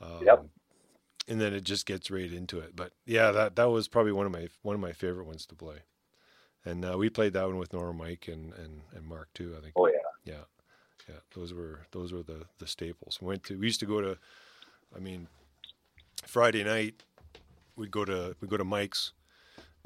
[0.00, 0.46] Um, Yep.
[1.26, 2.76] And then it just gets right into it.
[2.76, 5.54] But yeah, that that was probably one of my one of my favorite ones to
[5.54, 5.78] play.
[6.66, 9.54] And uh, we played that one with Norm, Mike, and, and, and Mark too.
[9.56, 9.74] I think.
[9.76, 9.94] Oh yeah.
[10.24, 10.44] Yeah,
[11.08, 11.20] yeah.
[11.34, 13.18] Those were those were the the staples.
[13.20, 14.18] We went to we used to go to,
[14.94, 15.28] I mean,
[16.26, 17.02] Friday night
[17.76, 19.12] we'd go to we'd go to Mike's,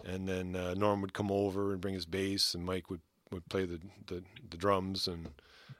[0.05, 3.49] and then uh, Norm would come over and bring his bass, and Mike would, would
[3.49, 5.29] play the, the, the drums, and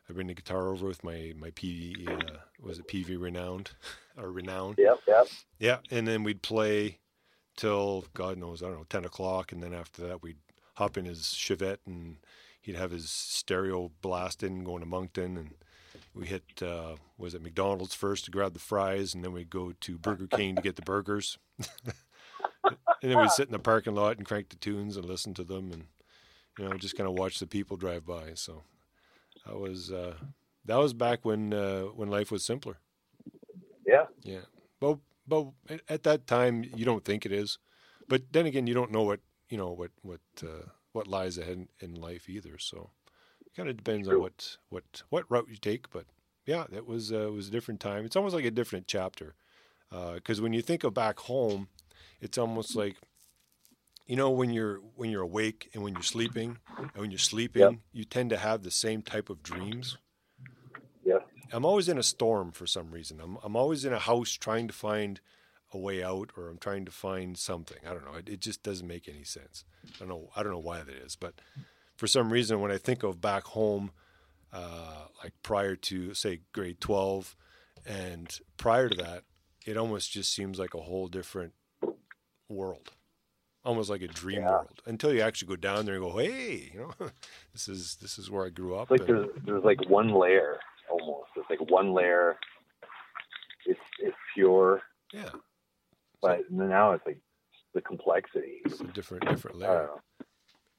[0.09, 3.71] I bring the guitar over with my my Peavey uh, was it PV renowned
[4.19, 4.77] or renowned.
[4.79, 5.01] Yep.
[5.07, 5.29] Yep.
[5.59, 6.99] Yeah, and then we'd play
[7.57, 10.39] till God knows I don't know ten o'clock, and then after that we'd
[10.75, 12.17] hop in his Chevette and
[12.61, 15.51] he'd have his stereo blasting going to Moncton, and
[16.15, 19.73] we hit uh, was it McDonald's first to grab the fries, and then we'd go
[19.81, 21.39] to Burger King to get the burgers.
[21.59, 25.45] and then we'd sit in the parking lot and crank the tunes and listen to
[25.45, 25.85] them, and
[26.59, 28.33] you know just kind of watch the people drive by.
[28.35, 28.63] So
[29.47, 30.15] that was uh,
[30.65, 32.79] that was back when uh, when life was simpler.
[33.87, 34.07] Yeah.
[34.23, 34.47] Yeah.
[34.81, 35.49] But but
[35.89, 37.59] at that time you don't think it is,
[38.09, 41.69] but then again you don't know what you know what what uh, what lies ahead
[41.81, 42.59] in life either.
[42.59, 42.91] So
[43.47, 45.91] it kind of depends on what what what route you take.
[45.91, 46.07] But
[46.47, 48.05] yeah, it was uh, was a different time.
[48.05, 49.35] It's almost like a different chapter
[49.91, 51.69] because uh, when you think of back home,
[52.21, 52.97] it's almost like
[54.09, 57.63] you know when you're when you're awake and when you're sleeping and when you're sleeping
[57.63, 57.75] yep.
[57.93, 59.99] you tend to have the same type of dreams?
[61.05, 61.19] Yeah
[61.53, 63.21] i'm always in a storm for some reason.
[63.21, 65.21] I'm, I'm always in a house trying to find
[65.73, 67.79] a way out or i'm trying to find something.
[67.87, 68.15] I don't know.
[68.15, 69.65] It, it just doesn't make any sense.
[69.95, 71.35] I don't know i don't know why that is but
[71.97, 73.93] for some reason when i think of back home
[74.51, 77.37] uh, like prior to say grade 12
[77.87, 79.25] and prior to that
[79.67, 81.53] it almost just seems like a whole different
[82.49, 82.93] world
[83.65, 84.51] almost like a dream yeah.
[84.51, 87.11] world until you actually go down there and go, hey, you know,
[87.53, 88.91] this is this is where I grew up.
[88.91, 90.59] It's like and, there's there's like one layer
[90.91, 91.31] almost.
[91.37, 92.37] It's like one layer.
[93.67, 94.83] It's it's pure.
[95.13, 95.31] Yeah.
[96.21, 97.19] But so, now it's like
[97.75, 98.61] the complexity.
[98.65, 99.91] It's a different different layer.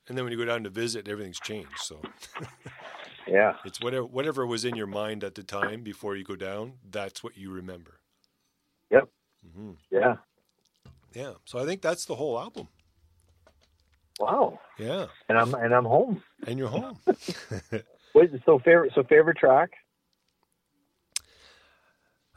[0.08, 1.78] And then when you go down to visit, everything's changed.
[1.78, 2.02] So.
[3.28, 3.54] yeah.
[3.64, 6.74] It's whatever whatever was in your mind at the time before you go down.
[6.90, 8.00] That's what you remember.
[8.90, 9.08] Yep.
[9.48, 9.72] Mm-hmm.
[9.92, 10.16] Yeah.
[11.14, 11.34] Yeah.
[11.46, 12.68] So I think that's the whole album.
[14.20, 14.60] Wow.
[14.78, 15.08] Yeah.
[15.28, 16.24] And I'm and I'm home.
[16.46, 16.98] And you're home.
[18.16, 19.72] Wait, so favorite so favorite track?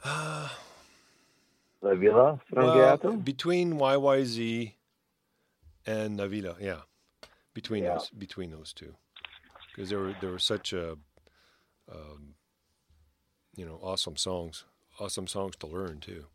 [0.05, 0.49] Uh,
[1.81, 4.73] La Villa well, between YYZ
[5.87, 6.81] and Navila, yeah.
[7.55, 7.95] Between yeah.
[7.95, 8.95] those between those two.
[9.71, 10.97] Because there were there were such a
[11.91, 12.35] um,
[13.57, 14.65] you know, awesome songs.
[14.99, 16.27] Awesome songs to learn too.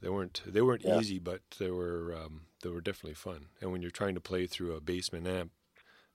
[0.00, 0.98] They weren't they weren't yeah.
[0.98, 3.46] easy, but they were um, they were definitely fun.
[3.60, 5.52] And when you're trying to play through a basement amp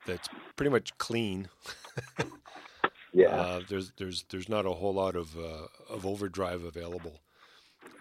[0.06, 1.50] that's pretty much clean,
[3.14, 7.22] yeah, uh, there's there's there's not a whole lot of uh, of overdrive available.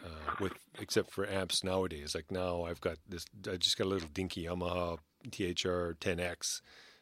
[0.05, 3.25] Uh, with except for amps nowadays, like now I've got this.
[3.51, 4.99] I just got a little dinky Yamaha
[5.31, 6.61] THR 10X,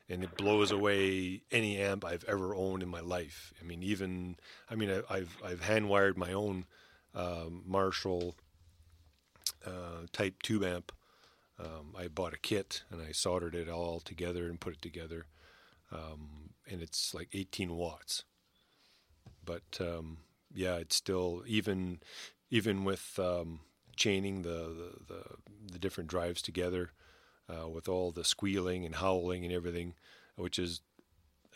[0.09, 3.53] and it blows away any amp I've ever owned in my life.
[3.61, 4.37] I mean, even
[4.71, 6.65] I mean, I, have I've hand wired my own
[7.15, 8.37] um, Marshall
[9.67, 10.93] uh, type tube amp.
[11.59, 15.27] Um, I bought a kit and I soldered it all together and put it together,
[15.91, 18.25] um, and it's like 18 watts.
[19.45, 20.19] But um,
[20.55, 22.01] yeah, it's still even
[22.51, 23.61] even with um,
[23.97, 25.23] chaining the, the, the
[25.73, 26.91] the different drives together,
[27.49, 29.95] uh, with all the squealing and howling and everything,
[30.37, 30.81] which is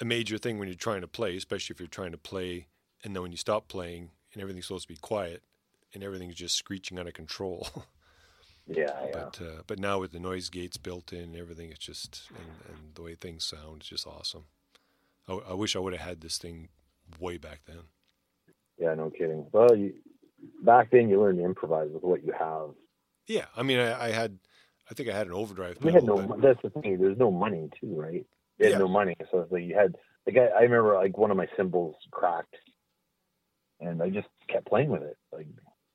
[0.00, 2.68] a major thing when you're trying to play, especially if you're trying to play
[3.04, 5.42] and then when you stop playing and everything's supposed to be quiet
[5.92, 7.68] and everything's just screeching out of control.
[8.70, 9.10] Yeah, yeah.
[9.12, 12.46] But uh, but now with the noise gates built in and everything, it's just and,
[12.68, 14.44] and the way things sound, it's just awesome.
[15.28, 16.68] I, I wish I would have had this thing
[17.18, 17.82] way back then.
[18.78, 19.46] Yeah, no kidding.
[19.52, 19.94] Well, you,
[20.62, 22.70] back then you learned to improvise with what you have.
[23.26, 24.38] Yeah, I mean, I, I had,
[24.90, 25.78] I think I had an overdrive.
[25.82, 26.16] We had no.
[26.16, 26.40] But...
[26.40, 26.98] That's the thing.
[26.98, 28.26] There's no money too, right?
[28.58, 28.78] You had yeah.
[28.78, 29.96] no money, so it's like you had.
[30.26, 32.56] Like I, I remember, like one of my cymbals cracked,
[33.80, 35.16] and I just kept playing with it.
[35.32, 35.46] Like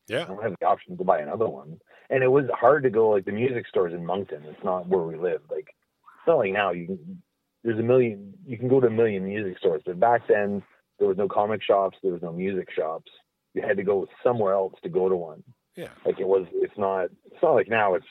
[0.08, 0.24] yeah.
[0.24, 1.80] I don't have the option to buy another one.
[2.10, 4.44] And it was hard to go like the music stores in Moncton.
[4.46, 5.42] It's not where we live.
[5.50, 7.22] Like it's not like now you can
[7.64, 9.82] there's a million you can go to a million music stores.
[9.86, 10.62] But back then
[11.00, 13.12] there was no comic shops, there was no music shops.
[13.54, 15.44] You had to go somewhere else to go to one.
[15.76, 15.90] Yeah.
[16.06, 18.06] Like it was it's not it's not like now it's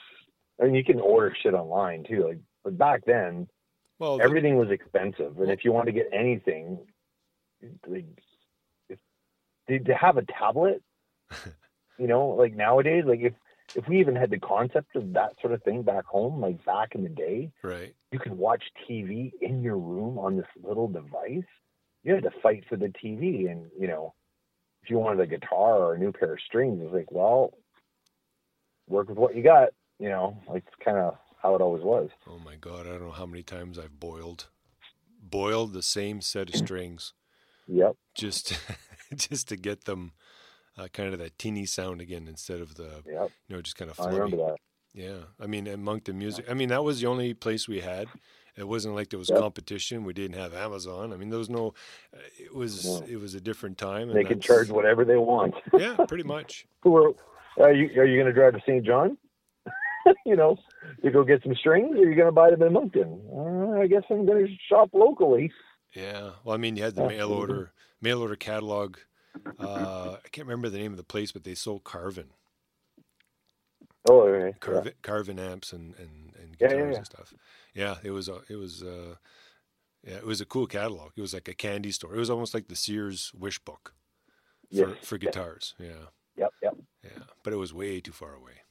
[0.61, 2.27] I mean you can order shit online too.
[2.27, 3.47] Like but back then
[4.01, 5.39] well the, everything was expensive.
[5.39, 6.79] And if you want to get anything
[7.87, 8.07] like
[8.89, 10.83] if, to have a tablet
[11.99, 13.35] You know, like nowadays, like if
[13.75, 16.95] if we even had the concept of that sort of thing back home, like back
[16.95, 17.95] in the day, right?
[18.13, 21.47] You could watch TV in your room on this little device.
[22.03, 24.15] You had to fight for the TV, and you know,
[24.83, 27.55] if you wanted a guitar or a new pair of strings, it's like, well,
[28.89, 29.71] work with what you got.
[29.99, 32.11] You know, like it's kind of how it always was.
[32.29, 34.49] Oh my god, I don't know how many times I've boiled,
[35.23, 37.13] boiled the same set of strings.
[37.67, 37.97] Yep.
[38.15, 38.59] Just,
[39.17, 40.13] just to get them
[40.77, 43.31] uh, kind of that teeny sound again instead of the yep.
[43.49, 44.01] you know just kind of.
[44.01, 44.57] I remember that.
[44.95, 48.09] Yeah, I mean, at Moncton Music, I mean that was the only place we had.
[48.57, 49.41] It wasn't like there was yep.
[49.41, 50.05] competition.
[50.05, 51.13] We didn't have Amazon.
[51.13, 51.75] I mean, there was no.
[52.15, 53.07] Uh, it was no.
[53.09, 54.13] it was a different time.
[54.13, 55.55] they could charge whatever they want.
[55.79, 56.67] yeah, pretty much.
[56.83, 57.15] Who
[57.59, 58.01] are, you?
[58.01, 59.19] Are you going to drive to Saint John?
[60.27, 60.57] you know,
[61.03, 63.21] to go get some strings, or are you going to buy them in Moncton?
[63.35, 65.51] Uh, I guess I'm going to shop locally.
[65.93, 66.31] Yeah.
[66.45, 68.99] Well, I mean, you had the mail order mail order catalog.
[69.59, 72.29] Uh, I can't remember the name of the place, but they sold Carvin,
[74.09, 74.57] Oh, okay.
[74.61, 76.97] Carvin, Carvin amps and and, and guitars yeah, yeah.
[76.97, 77.35] and stuff.
[77.75, 79.19] Yeah, it was a it was a,
[80.07, 81.13] yeah, it was a cool catalog.
[81.17, 82.15] It was like a candy store.
[82.15, 83.95] It was almost like the Sears wish book
[84.71, 84.91] for, Yes.
[85.03, 85.75] for guitars.
[85.79, 86.09] Yeah.
[86.37, 86.77] Yep, yep.
[87.03, 87.23] Yeah.
[87.43, 88.63] But it was way too far away.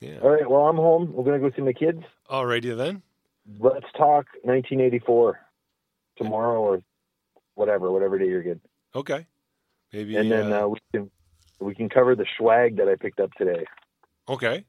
[0.00, 0.18] Yeah.
[0.22, 0.48] All right.
[0.48, 1.12] Well, I'm home.
[1.12, 2.02] We're gonna go see my kids.
[2.28, 3.02] All righty then.
[3.58, 5.38] Let's talk 1984
[6.16, 6.82] tomorrow or
[7.60, 8.60] whatever, whatever day you're good.
[8.94, 9.26] Okay.
[9.92, 11.10] Maybe and then uh, uh, we can
[11.60, 13.64] we can cover the swag that I picked up today.
[14.28, 14.64] Okay.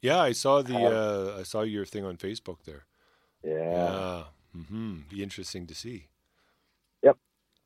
[0.00, 2.84] Yeah, I saw the Uh, uh, I saw your thing on Facebook there.
[3.44, 4.24] Yeah.
[4.56, 4.92] Mm-hmm.
[5.10, 5.98] Be interesting to see.
[7.02, 7.16] Yep.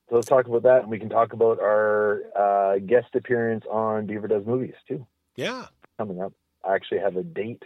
[0.09, 4.07] So let's talk about that, and we can talk about our uh, guest appearance on
[4.07, 5.67] Beaver Does Movies too Yeah.
[5.99, 6.33] coming up.
[6.65, 7.63] I actually have a date,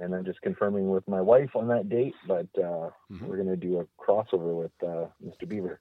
[0.00, 2.14] and I'm just confirming with my wife on that date.
[2.26, 3.26] But uh, Mhm.
[3.26, 5.48] we're gonna do a crossover with uh, Mr.
[5.48, 5.80] Beaver.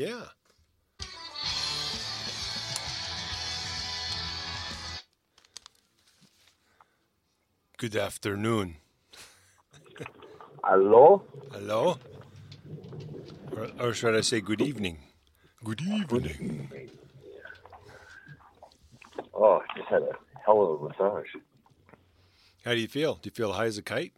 [0.00, 0.28] Yeah.
[7.76, 8.76] Good afternoon.
[10.64, 11.22] Hello.
[11.52, 11.98] Hello.
[13.54, 14.96] Or, or should I say good evening?
[15.62, 16.70] Good evening.
[19.34, 20.12] Oh, I just had a
[20.46, 21.28] hell of a massage.
[22.64, 23.16] How do you feel?
[23.16, 24.14] Do you feel high as a kite?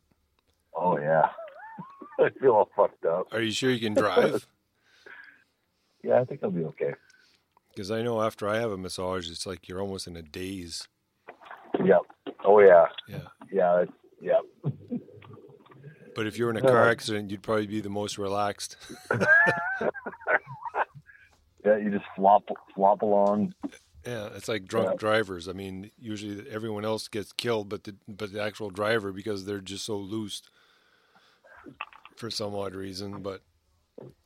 [0.76, 1.26] Oh yeah.
[2.20, 3.26] I feel all fucked up.
[3.32, 4.46] Are you sure you can drive?
[6.02, 6.94] Yeah, I think I'll be okay.
[7.74, 10.86] Because I know after I have a massage, it's like you're almost in a daze.
[11.82, 12.02] Yep.
[12.44, 12.86] Oh yeah.
[13.08, 13.28] Yeah.
[13.50, 13.80] Yeah.
[13.82, 14.42] It's, yep.
[16.14, 18.76] But if you're in a car accident, you'd probably be the most relaxed.
[21.64, 21.76] Yeah.
[21.78, 22.42] You just flop
[22.74, 23.54] flop along.
[24.04, 24.96] Yeah, it's like drunk Yeah.
[24.96, 25.46] drivers.
[25.46, 29.60] I mean, usually everyone else gets killed, but the but the actual driver because they're
[29.60, 30.42] just so loose
[32.16, 33.22] for some odd reason.
[33.22, 33.42] But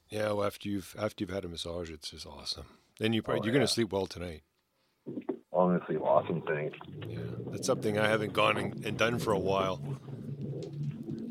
[0.08, 2.66] yeah, well, after you've after you've had a massage, it's just awesome.
[2.98, 3.58] Then you probably Oh, you're yeah.
[3.60, 4.42] gonna sleep well tonight.
[5.52, 6.72] Honestly, awesome thing.
[7.08, 7.18] Yeah,
[7.50, 9.80] that's something I haven't gone and, and done for a while.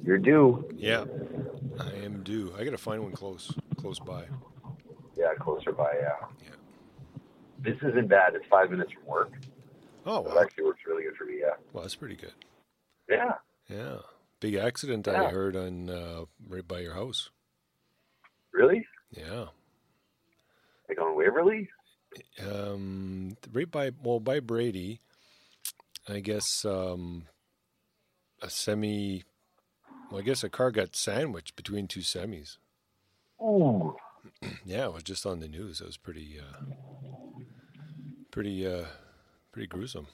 [0.04, 0.68] You're due.
[0.76, 1.06] Yeah,
[1.80, 2.54] I am due.
[2.58, 4.26] I gotta find one close close by.
[5.18, 5.92] Yeah, closer by.
[6.00, 6.28] Yeah.
[6.44, 6.50] Yeah.
[7.60, 8.36] This isn't bad.
[8.36, 9.32] It's five minutes from work.
[10.06, 11.38] Oh, It actually works really good for me.
[11.40, 11.54] Yeah.
[11.74, 12.34] well, that's pretty good.
[13.10, 13.34] Yeah.
[13.70, 13.98] Yeah,
[14.40, 17.32] big accident I heard on uh, right by your house.
[18.56, 18.86] Really?
[19.12, 19.46] Yeah.
[20.88, 21.70] Like on Waverley?
[22.50, 25.02] um, right by well by Brady,
[26.08, 27.24] I guess um,
[28.42, 29.24] a semi.
[30.10, 32.58] Well, I guess a car got sandwiched between two semis.
[33.40, 33.96] Oh.
[34.66, 35.82] Yeah, it was just on the news.
[35.82, 36.66] It was pretty, uh,
[38.32, 38.86] pretty, uh,
[39.52, 40.08] pretty gruesome.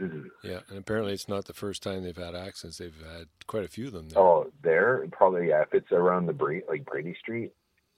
[0.00, 0.30] Ooh.
[0.42, 2.78] Yeah, and apparently it's not the first time they've had accidents.
[2.78, 4.08] They've had quite a few of them.
[4.08, 4.18] There.
[4.22, 5.48] Oh, there probably.
[5.48, 5.62] Yeah.
[5.62, 7.52] If it's around the Brady, like Brady Street,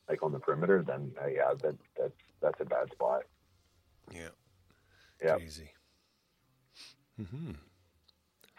[0.08, 3.22] like on the perimeter, then uh, yeah, that that's that's a bad spot.
[4.12, 4.28] Yeah,
[5.24, 5.36] Yeah.
[5.36, 5.70] crazy.
[7.16, 7.52] hmm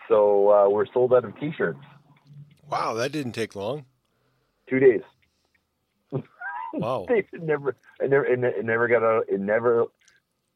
[0.07, 1.79] So uh, we're sold out of T-shirts.
[2.69, 3.85] Wow, that didn't take long.
[4.69, 5.01] Two days.
[6.73, 7.05] Wow.
[7.09, 9.25] It never, it never, it never got out.
[9.29, 9.85] It never.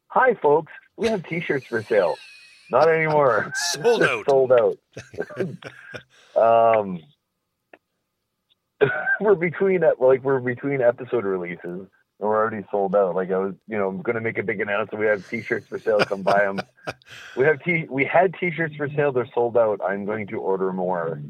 [0.08, 0.72] Hi, folks.
[0.96, 2.16] We have T-shirts for sale.
[2.70, 3.52] Not anymore.
[3.72, 4.24] Sold out.
[4.28, 4.78] Sold out.
[6.80, 7.00] um,
[9.20, 13.14] we're between like we're between episode releases, and we're already sold out.
[13.14, 15.00] Like I was, you know, I'm going to make a big announcement.
[15.00, 15.98] We have T-shirts for sale.
[16.00, 16.60] Come buy them.
[17.36, 17.86] we have t.
[17.90, 19.12] We had T-shirts for sale.
[19.12, 19.80] They're sold out.
[19.84, 21.20] I'm going to order more.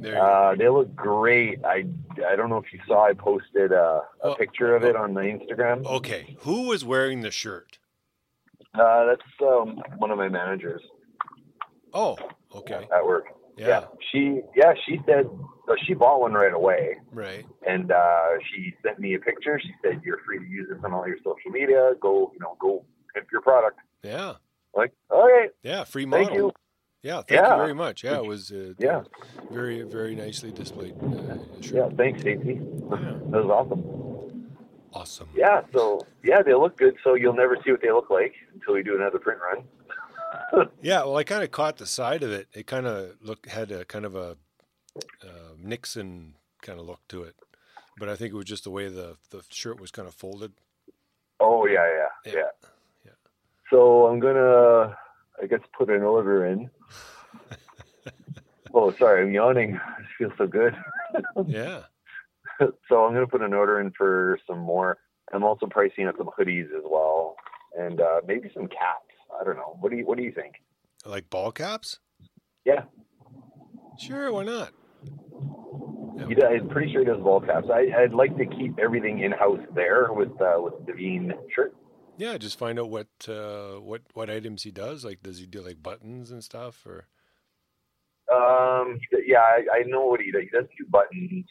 [0.00, 0.22] There you go.
[0.24, 1.62] Uh, they look great.
[1.64, 1.84] I
[2.26, 3.04] I don't know if you saw.
[3.06, 5.84] I posted uh, a Oh, picture of it on the Instagram.
[5.84, 7.78] Okay, who was wearing the shirt?
[8.74, 10.80] Uh, that's um, one of my managers
[11.92, 12.16] Oh,
[12.54, 12.86] okay.
[12.94, 13.24] at work.
[13.56, 15.26] Yeah, she yeah she said
[15.66, 17.44] so she bought one right away, right.
[17.66, 19.60] and uh, she sent me a picture.
[19.62, 21.92] She said you're free to use this on all your social media.
[22.00, 23.78] Go you know go pimp your product.
[24.02, 24.34] Yeah,
[24.74, 25.50] Like all right.
[25.62, 25.84] yeah.
[25.84, 26.24] Free model.
[26.26, 26.52] thank you.
[27.02, 27.50] Yeah, thank Yeah.
[27.56, 28.02] you very much.
[28.04, 29.02] Yeah, it was uh, Yeah
[29.50, 30.94] very very nicely displayed.
[31.02, 32.60] Uh, yeah thanks Stacey.
[32.62, 33.18] Yeah.
[33.30, 33.82] That was awesome.
[34.92, 35.28] Awesome.
[35.34, 36.96] Yeah so yeah they look good.
[37.04, 39.64] So you'll never see what they look like until we do another print run.
[40.82, 42.48] Yeah, well, I kind of caught the side of it.
[42.52, 44.36] It kind of look had a kind of a
[45.22, 47.34] uh, Nixon kind of look to it,
[47.98, 50.52] but I think it was just the way the the shirt was kind of folded.
[51.40, 52.32] Oh yeah yeah Yeah.
[52.38, 52.68] yeah.
[53.06, 53.10] Yeah.
[53.70, 54.96] So I'm gonna
[55.42, 56.70] I guess put an order in.
[58.74, 59.80] oh sorry I'm yawning.
[59.98, 60.76] It feels so good.
[61.46, 61.82] Yeah.
[62.88, 64.98] so I'm going to put an order in for some more.
[65.32, 67.36] I'm also pricing out some hoodies as well,
[67.78, 69.14] and uh, maybe some caps.
[69.40, 69.76] I don't know.
[69.80, 70.54] What do you What do you think?
[71.06, 71.98] Like ball caps?
[72.64, 72.84] Yeah.
[73.98, 74.72] Sure, why not?
[76.28, 77.68] He does, I'm pretty sure he does ball caps.
[77.72, 81.74] I, I'd like to keep everything in house there with uh, with Devine shirt.
[82.18, 85.04] Yeah, just find out what uh, what what items he does.
[85.04, 87.06] Like, does he do like buttons and stuff, or
[88.30, 90.42] Um, yeah, I, I know what he does.
[90.42, 91.46] He doesn't do buttons.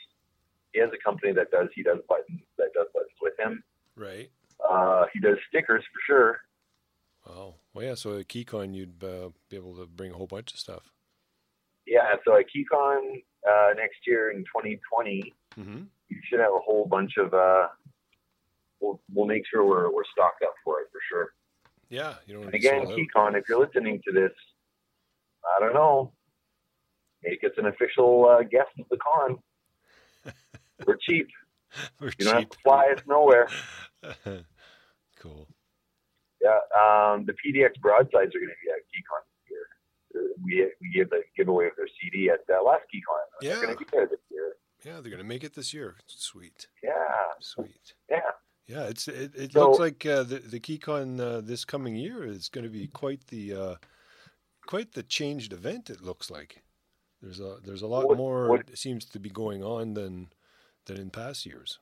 [0.73, 1.67] He has a company that does.
[1.75, 2.41] He does buttons.
[2.57, 3.63] That does buttons with him.
[3.95, 4.29] right?
[4.69, 6.39] Uh, he does stickers for sure.
[7.27, 7.95] Oh, well, yeah.
[7.95, 10.91] So at KeyCon, you'd uh, be able to bring a whole bunch of stuff.
[11.87, 15.81] Yeah, so at KeyCon uh, next year in 2020, Mm-hmm.
[16.09, 17.33] you should have a whole bunch of.
[17.33, 17.67] Uh,
[18.79, 21.33] we'll we'll make sure we're we're stocked up for it for sure.
[21.89, 22.43] Yeah, you.
[22.43, 22.85] And again.
[22.85, 24.31] KeyCon, if you're listening to this,
[25.57, 26.11] I don't know,
[27.23, 29.39] make us an official uh, guest of the con.
[30.85, 31.27] We're cheap.
[31.99, 33.47] We're You don't have to fly us nowhere.
[35.19, 35.47] cool.
[36.41, 39.65] Yeah, um, the PDX broadsides are going to be at KeyCon this year.
[40.15, 43.41] Uh, We we gave the giveaway of their CD at uh, last KeyCon.
[43.41, 43.61] They're Yeah.
[43.61, 44.53] going to be there this year.
[44.85, 45.97] Yeah, they're gonna make it this year.
[46.07, 46.91] Sweet, Yeah,
[47.41, 47.93] sweet.
[48.09, 48.31] yeah.
[48.65, 52.23] Yeah, it's it, it So- looks like uh, the the KeyCon uh, this coming year
[52.23, 53.75] is going to be quite the uh,
[54.65, 55.89] quite the changed event.
[55.89, 56.63] It looks like
[57.21, 60.31] there's a there's a lot What- more what- seems to be going on than
[60.89, 61.79] than in past years.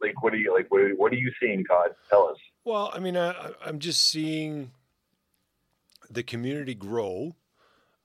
[0.00, 0.66] Like, what are you like?
[0.70, 1.90] What are, you seeing, Todd?
[2.08, 2.36] Tell us.
[2.64, 4.70] Well, I mean, I, I'm just seeing
[6.10, 7.34] the community grow,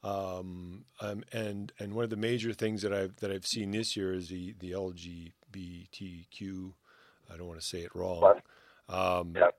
[0.04, 3.96] um, um, and and one of the major things that I've that I've seen this
[3.96, 6.74] year is the the LGBTQ.
[7.32, 8.40] I don't want to say it wrong.
[8.90, 9.50] Um, Yeah.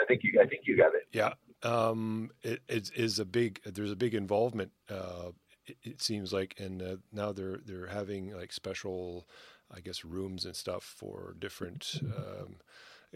[0.00, 0.40] I think you.
[0.40, 1.06] I think you got it.
[1.12, 3.60] Yeah, um, it, it is a big.
[3.64, 4.72] There's a big involvement.
[4.88, 5.30] Uh,
[5.66, 9.26] it, it seems like, and uh, now they're they're having like special,
[9.74, 12.00] I guess, rooms and stuff for different.
[12.04, 12.56] Um,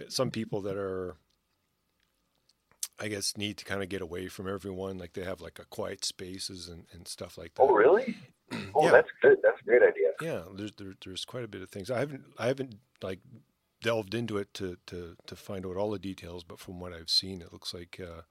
[0.08, 1.16] some people that are,
[2.98, 4.98] I guess, need to kind of get away from everyone.
[4.98, 7.62] Like they have like a quiet spaces and, and stuff like that.
[7.62, 8.14] Oh, really?
[8.74, 8.90] Oh, Yeah.
[8.92, 9.38] that's good.
[9.42, 10.10] That's a great idea.
[10.20, 11.90] Yeah, there's there, there's quite a bit of things.
[11.90, 13.20] I haven't I haven't like
[13.82, 17.08] delved into it to to to find out all the details, but from what I've
[17.10, 18.22] seen, it looks like uh,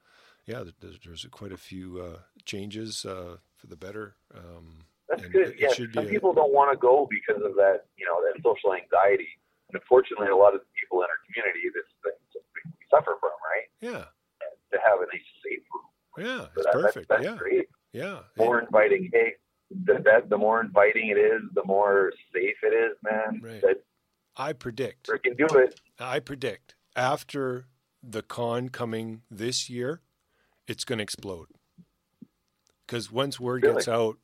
[0.46, 4.16] yeah, there's, there's quite a few uh, changes uh, for the better.
[4.36, 5.56] Um, That's and good.
[5.60, 7.86] Yeah, some a- people don't want to go because of that.
[7.98, 9.28] You know, that social anxiety.
[9.70, 11.96] And unfortunately, a lot of the people in our community, this is
[12.32, 13.68] something we suffer from, right?
[13.84, 14.06] Yeah,
[14.72, 16.26] To have a nice safe room.
[16.26, 17.10] yeah, it's that, perfect.
[17.10, 17.68] That's, that's yeah, great.
[17.94, 19.10] yeah, More inviting.
[19.14, 19.34] Hey,
[19.86, 23.40] the, that, the more inviting it is, the more safe it is, man.
[23.44, 23.62] Right.
[23.62, 23.84] That
[24.36, 25.08] I predict.
[25.08, 25.80] freaking do it.
[26.00, 27.68] I predict after
[28.04, 30.02] the con coming this year,
[30.68, 31.48] it's going to explode.
[32.86, 33.76] Because once word Really?
[33.76, 34.18] gets out,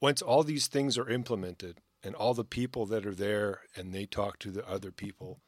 [0.00, 4.06] once all these things are implemented and all the people that are there and they
[4.06, 5.40] talk to the other people,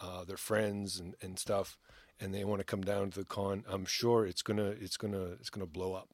[0.00, 1.78] uh, their friends and, and stuff,
[2.20, 5.24] and they want to come down to the con, I'm sure it's gonna it's gonna
[5.40, 6.08] it's gonna blow up.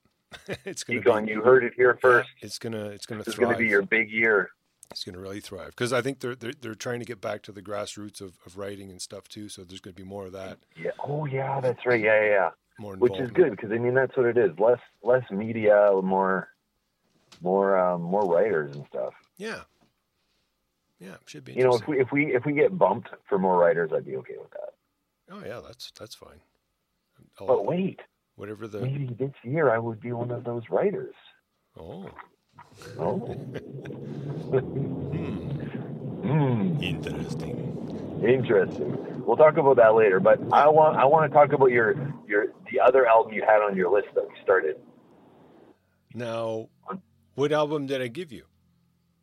[0.65, 2.29] it's gonna KeyCon, be, you heard it here first.
[2.41, 3.49] It's gonna it's gonna This is thrive.
[3.49, 4.51] going to be your big year.
[4.91, 7.43] it's going to really thrive because I think they're, they're they're trying to get back
[7.43, 9.49] to the grassroots of, of writing and stuff too.
[9.49, 10.91] So there's going to be more of that, Yeah.
[11.05, 12.01] Oh, yeah, that's right.
[12.01, 12.51] Yeah, yeah, yeah.
[12.79, 14.51] more Which is good because I mean that's what it is.
[14.59, 16.49] Less less media, more
[17.43, 19.13] more um, more writers and stuff.
[19.37, 19.61] Yeah,
[20.99, 21.53] yeah, should be.
[21.53, 24.17] You know, if we if we if we get bumped for more writers, I'd be
[24.17, 24.75] okay with that.
[25.35, 26.41] oh yeah, that's that's fine.
[27.41, 28.01] I'll- But wait,
[28.37, 31.15] whatever the maybe this year I would be one of those writers.
[31.79, 32.09] oh
[32.99, 33.17] Oh,
[34.51, 35.51] hmm,
[36.23, 36.83] Hmm.
[36.83, 38.21] interesting.
[38.23, 39.25] interesting.
[39.25, 40.21] We'll talk about that later.
[40.21, 41.95] But I want I want to talk about your
[42.29, 44.77] your the other album you had on your list that we started.
[46.15, 46.69] Now,
[47.35, 48.45] what album did I give you?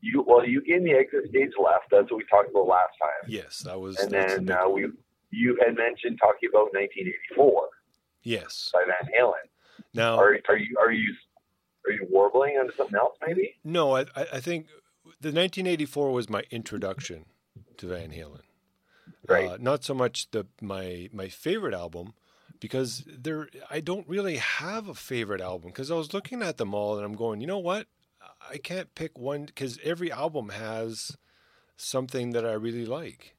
[0.01, 1.85] You well, you gave me Exit Stage Left.
[1.91, 3.29] That's what we talked about last time.
[3.29, 3.97] Yes, that was.
[3.97, 4.87] And then uh, we
[5.31, 7.69] you had mentioned talking about 1984
[8.23, 8.71] yes.
[8.73, 9.33] by Van Halen.
[9.93, 11.13] Now, Are are you are you
[11.85, 13.55] are you warbling onto something else maybe?
[13.63, 14.67] no, I I I think
[15.19, 17.25] the 1984 was my introduction
[17.77, 18.41] to Van Halen.
[19.27, 19.49] Right.
[19.49, 22.13] Uh, not so much the my my favorite album
[22.59, 26.73] because there I don't really have a favorite album because I was looking at them
[26.73, 27.87] all and I'm going, you know what?
[28.47, 31.17] I can't pick one because every album has
[31.77, 33.37] something that I really like,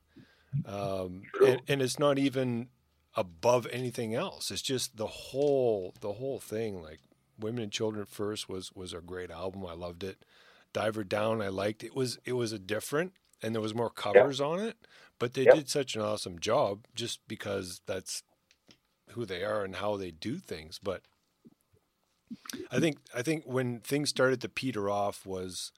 [0.64, 2.70] um, and, and it's not even
[3.16, 4.51] above anything else.
[4.51, 6.82] It's just the whole the whole thing.
[6.82, 7.01] Like
[7.38, 9.66] Women and Children First was was a great album.
[9.66, 10.24] I loved it.
[10.72, 11.84] Diver Down I liked.
[11.84, 14.76] It was it was a different and there was more covers on it,
[15.18, 15.55] but they Yep.
[15.55, 18.22] did such an awesome job just because that's
[19.11, 20.78] who they are and how they do things.
[20.78, 21.03] But
[22.70, 25.72] I think I think when things started to peter off was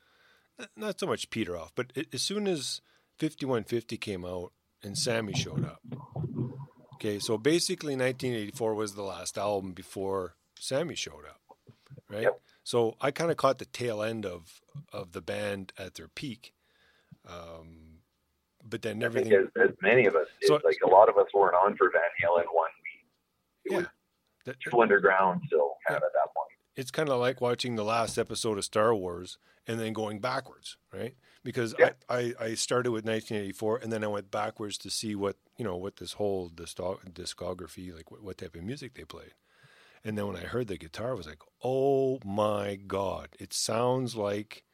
[0.77, 2.81] not so much peter off, but as soon as
[3.19, 5.81] 5150 came out and Sammy showed up.
[6.95, 11.41] Okay, so basically 1984 was the last album before Sammy showed up,
[12.09, 12.23] right?
[12.23, 12.41] Yep.
[12.65, 14.61] So I kind of caught the tail end of
[14.93, 16.53] of the band at their peak,
[17.29, 17.99] Um,
[18.65, 19.51] but then I think everything.
[19.57, 21.91] as, as many of us did, So- like a lot of us weren't on for
[21.91, 23.07] Van Halen one week.
[23.65, 23.77] It Yeah.
[23.79, 23.87] was
[24.45, 26.32] that- underground still kind of at that.
[26.77, 30.77] It's kind of like watching the last episode of Star Wars and then going backwards,
[30.93, 31.15] right?
[31.45, 31.91] Because Yeah.
[32.09, 35.65] I, I, I started with 1984 and then I went backwards to see what you
[35.65, 39.35] know what this whole disco- discography like what, what type of music they played.
[40.05, 43.29] And then when I heard the guitar, I was like, "Oh my god!
[43.39, 44.65] It sounds like."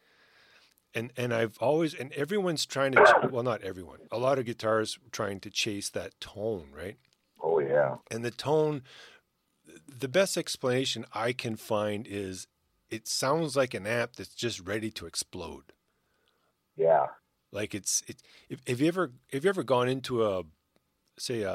[0.94, 4.98] And and I've always and everyone's trying to well not everyone a lot of guitars
[5.12, 6.96] trying to chase that tone right
[7.42, 8.82] Oh yeah, and the tone
[9.88, 12.46] the best explanation i can find is
[12.90, 15.72] it sounds like an amp that's just ready to explode
[16.76, 17.06] yeah,
[17.50, 20.44] like it's it if, have you ever have you ever gone into a
[21.18, 21.50] say a,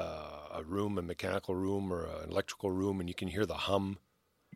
[0.54, 3.98] a room a mechanical room or an electrical room and you can hear the hum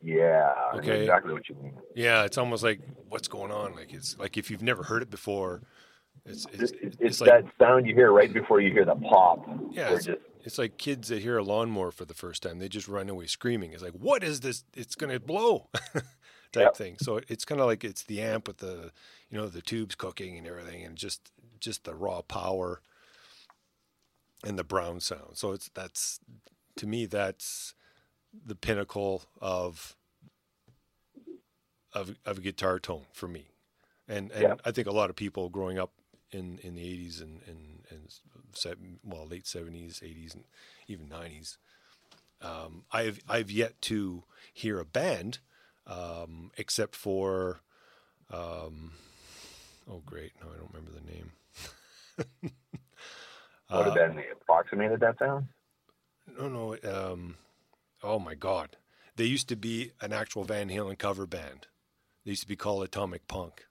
[0.03, 0.53] yeah.
[0.75, 1.01] Okay.
[1.01, 1.73] exactly what you mean.
[1.95, 5.09] yeah it's almost like what's going on like it's like if you've never heard it
[5.09, 5.61] before
[6.25, 9.47] it's it's, It's, it's, it's that sound you hear right before you hear the pop.
[9.71, 10.16] Yeah, Or it's- just
[10.47, 12.57] It's like kids that hear a lawnmower for the first time.
[12.59, 13.73] They just run away screaming.
[13.73, 14.63] It's like, what is this?
[14.73, 15.67] It's going to blow
[16.53, 16.95] type thing.
[16.99, 18.91] So it's kind of like it's the amp with the,
[19.29, 22.81] you know, the tubes cooking and everything and just, just the raw power
[24.45, 25.35] and the brown sound.
[25.35, 26.21] So it's, that's,
[26.77, 27.73] to me, that's
[28.45, 29.97] the pinnacle of,
[31.91, 33.47] of, of a guitar tone for me.
[34.07, 34.55] And, and Yeah.
[34.63, 35.91] I think a lot of people growing up
[36.31, 40.43] in, in the 80s and, and, and well, late 70s, 80s, and
[40.87, 41.57] even 90s.
[42.41, 44.23] Um, I've I've yet to
[44.53, 45.39] hear a band,
[45.87, 47.61] um, except for,
[48.31, 48.91] um,
[49.89, 51.31] oh great, no, I don't remember the name.
[53.69, 55.47] what have been they approximated that sound?
[56.39, 57.37] no, no, um,
[58.03, 58.77] oh my God,
[59.15, 61.67] they used to be an actual Van Halen cover band.
[62.23, 63.66] They used to be called Atomic Punk.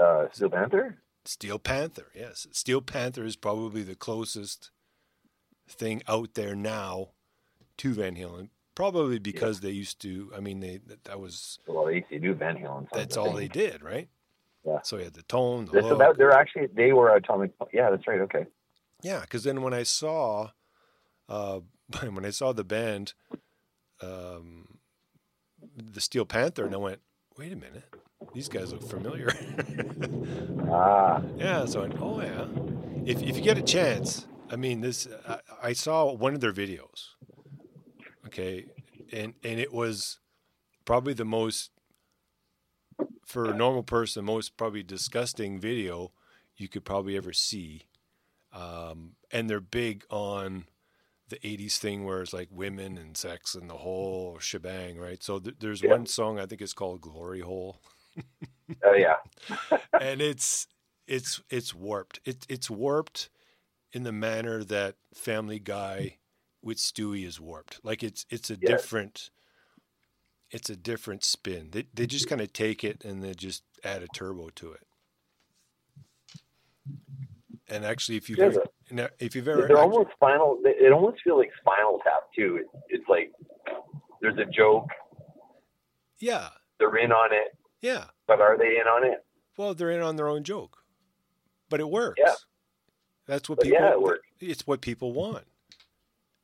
[0.00, 0.96] Uh, Steel Panther.
[1.24, 2.46] Steel Panther, yes.
[2.52, 4.70] Steel Panther is probably the closest
[5.68, 7.10] thing out there now
[7.76, 8.48] to Van Halen.
[8.74, 10.32] Probably because they used to.
[10.34, 12.88] I mean, they that, that was Well, they used to do Van Halen.
[12.92, 14.08] that's all they did, right?
[14.64, 14.80] Yeah.
[14.82, 17.52] So he had the tone, the So that, they're actually they were Atomic.
[17.72, 18.20] Yeah, that's right.
[18.20, 18.46] Okay.
[19.02, 20.50] Yeah, because then when I saw,
[21.28, 21.60] uh,
[22.08, 23.12] when I saw the band,
[24.00, 24.78] um,
[25.76, 27.00] the Steel Panther, and I went,
[27.36, 27.84] wait a minute,
[28.34, 29.30] these guys look familiar.
[30.72, 32.46] Ah, Yeah, so I'm, oh yeah.
[33.04, 35.08] If if you get a chance, I mean this.
[35.28, 37.08] I, I saw one of their videos.
[38.26, 38.66] Okay,
[39.12, 40.20] and and it was
[40.84, 41.70] probably the most
[43.26, 46.12] for a normal person, most probably disgusting video
[46.56, 47.82] you could probably ever see.
[48.52, 50.66] Um, and they're big on
[51.28, 55.22] the 80s thing where it's like women and sex and the whole shebang, right?
[55.22, 55.90] So th- there's Yeah.
[55.90, 57.80] one song I think it's called Glory Hole
[58.84, 59.16] oh yeah.
[60.00, 60.66] and it's
[61.06, 62.20] it's it's warped.
[62.24, 63.30] It, it's warped
[63.92, 66.18] in the manner that Family Guy
[66.62, 67.80] with Stewie is warped.
[67.82, 68.70] Like it's it's a Yeah.
[68.76, 69.30] different
[70.50, 71.68] it's a different spin.
[71.72, 74.82] They they just kind of take it and they just add a turbo to it.
[77.68, 80.58] And actually, if ever, now, if you've ever They're actu- almost Spinal.
[80.64, 82.58] It almost feels like Spinal Tap too.
[82.60, 83.30] It, it's like
[84.20, 84.88] there's a joke.
[86.18, 86.48] yeah
[86.80, 89.24] They're in on it, yeah but are they in on it?
[89.56, 90.78] well they're in on their own joke,
[91.68, 92.20] but it works.
[92.24, 92.34] Yeah.
[93.26, 93.80] That's what But people.
[93.80, 94.26] yeah, it works.
[94.40, 95.44] It's what people want.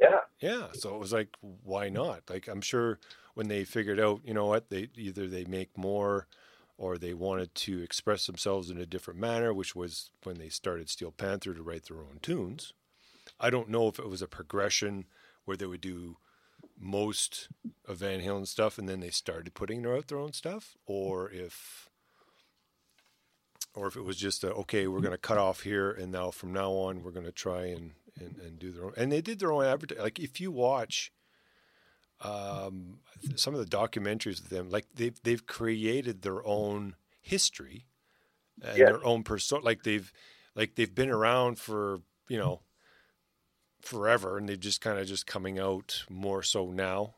[0.01, 0.20] Yeah.
[0.41, 2.22] Yeah, so it was like, why not?
[2.28, 2.99] Like, I'm sure
[3.34, 6.26] when they figured out, you know what, they either they make more,
[6.78, 10.91] or they wanted to express themselves in a different manner, which was when they started
[10.91, 12.74] Steel Panther to write their own tunes.
[13.41, 15.07] I don't know if it was a progression
[15.47, 16.18] where they would do
[16.78, 17.48] most
[17.86, 21.88] of Van Halen stuff and then they started putting out their own stuff, or if,
[23.74, 26.30] or if it was just a, okay, we're going to cut off here, and now
[26.30, 28.92] from now on we're going to try and and, and do their own.
[28.96, 30.02] And they did their own advertising.
[30.02, 31.12] Like if you watch
[32.22, 33.00] um,
[33.34, 37.86] some of the documentaries of them, like they've they've created their own history
[38.62, 38.88] and Yes.
[38.88, 39.64] their own persona.
[39.64, 40.10] Like they've
[40.54, 42.62] like they've been around for you know
[43.87, 47.14] forever, and they've just kind of just coming out more so now.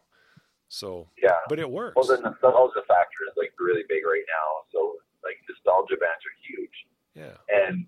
[0.69, 1.39] So, Yeah.
[1.49, 1.97] but it works.
[1.97, 4.49] Well, the nostalgia factor is like really big right now.
[4.73, 6.77] So like nostalgia bands are huge,
[7.15, 7.87] yeah, and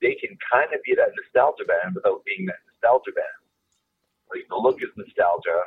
[0.00, 3.40] they can kind of be that nostalgia band without being that nostalgia band.
[4.30, 5.60] Like the look is nostalgia,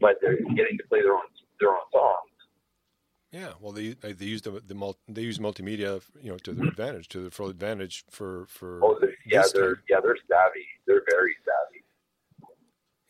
[0.00, 1.28] but they're getting to play their own
[1.60, 2.32] their own songs.
[3.30, 3.52] yeah.
[3.60, 7.08] Well, they they use the the mul- they use multimedia, you know, to their advantage,
[7.10, 9.84] to their full advantage for for Oh, they're, yeah, they're time.
[9.90, 10.66] yeah they're savvy.
[10.86, 11.75] They're very savvy.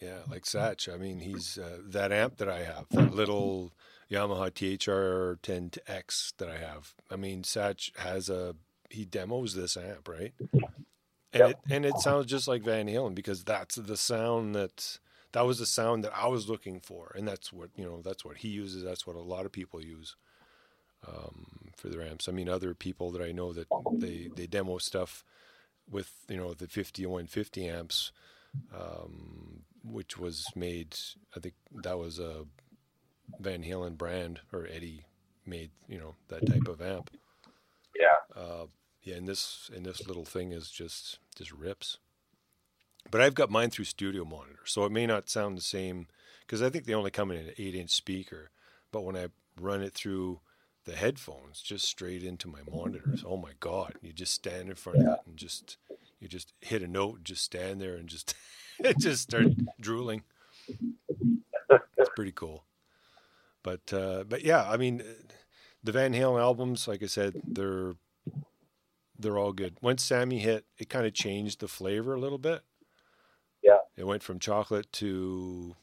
[0.00, 0.92] Yeah, like Satch.
[0.92, 3.72] I mean, he's uh, that amp that I have, that little
[4.10, 6.94] Yamaha THR 10X that I have.
[7.10, 8.56] I mean, Satch has a
[8.90, 10.34] he demos this amp, right?
[11.32, 11.50] And Yep.
[11.50, 14.98] it and it sounds just like Van Halen because that's the sound that
[15.32, 18.00] that was the sound that I was looking for, and that's what you know.
[18.02, 18.82] That's what he uses.
[18.84, 20.16] That's what a lot of people use
[21.06, 22.28] um, for their amps.
[22.28, 25.24] I mean, other people that I know that they they demo stuff
[25.90, 28.12] with you know the 50 and 150 amps,
[28.74, 30.96] um, which was made.
[31.36, 32.44] I think that was a
[33.40, 35.06] Van Halen brand or Eddie
[35.44, 37.10] made you know that type of amp.
[37.98, 38.40] Yeah.
[38.40, 38.66] Uh,
[39.02, 41.98] yeah, and this and this little thing is just just rips.
[43.10, 46.08] But I've got mine through Studio Monitor, so it may not sound the same
[46.40, 48.50] because I think they only come in an eight-inch speaker.
[48.90, 49.28] But when I
[49.60, 50.40] run it through
[50.84, 53.94] the headphones, just straight into my monitors, oh my god!
[54.02, 55.76] You just stand in front of it and just
[56.20, 58.34] you just hit a note, just stand there and just
[58.78, 59.46] it just start
[59.80, 60.22] drooling.
[60.68, 62.64] It's pretty cool.
[63.62, 65.02] But uh, but yeah, I mean,
[65.82, 67.94] the Van Halen albums, like I said, they're
[69.18, 69.76] they're all good.
[69.80, 72.62] Once Sammy hit, it kind of changed the flavor a little bit.
[73.62, 73.78] Yeah.
[73.96, 75.74] It went from chocolate to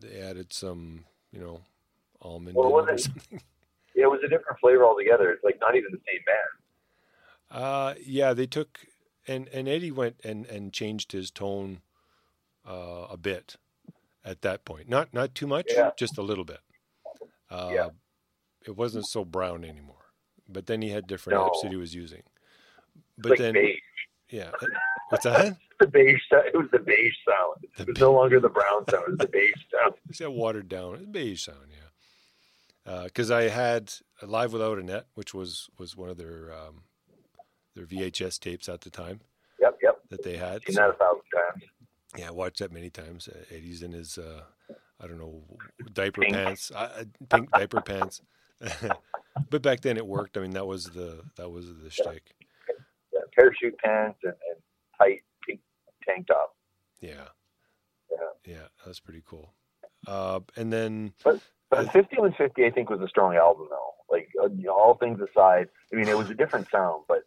[0.00, 1.62] they added some, you know,
[2.22, 3.40] almond Well, it or something.
[3.94, 5.30] Yeah, it was a different flavor altogether.
[5.30, 7.62] It's like not even the same band.
[7.62, 8.80] Uh, yeah, they took
[9.26, 11.80] and and Eddie went and and changed his tone
[12.68, 13.56] uh, a bit
[14.24, 14.88] at that point.
[14.88, 15.90] Not not too much, Yeah.
[15.96, 16.60] just a little bit.
[17.50, 17.88] Uh, Yeah.
[18.66, 20.06] It wasn't so brown anymore.
[20.48, 21.50] But then he had different No.
[21.62, 22.22] that he was using.
[23.18, 23.78] But like then, beige.
[24.30, 24.50] yeah,
[25.10, 25.56] what's that?
[25.80, 26.20] The beige.
[26.30, 27.66] It was the beige sound.
[27.78, 29.02] It was no longer the brown sound.
[29.02, 29.94] It was the beige sound.
[30.08, 31.66] It's that watered down, it's beige sound,
[32.86, 33.02] yeah.
[33.04, 36.84] Because I had Live Without a Net, which was was one of their um,
[37.74, 39.20] their VHS tapes at the time
[39.60, 39.78] Yep.
[39.82, 40.00] Yep.
[40.10, 40.62] that they had.
[40.64, 41.64] Seen So- that a thousand times.
[42.16, 43.26] Yeah, I watched that many times.
[43.28, 44.42] Uh, Eddie's in his, uh,
[45.00, 45.42] I don't know,
[45.92, 46.32] diaper Pink.
[46.34, 48.22] pants, uh, uh, pink diaper pants.
[49.50, 50.36] but back then it worked.
[50.36, 52.34] I mean, that was the that was the shtick.
[53.12, 54.62] Yeah, parachute pants and, and
[54.96, 55.60] tight pink
[56.06, 56.54] tank top.
[57.00, 57.28] Yeah,
[58.12, 58.16] Yeah.
[58.46, 59.52] yeah, that's pretty cool.
[60.06, 63.90] Uh, and then But 5150, I think, was a strong album, though.
[64.08, 67.23] Like uh, you know, all things aside, I mean, it was a different sound, but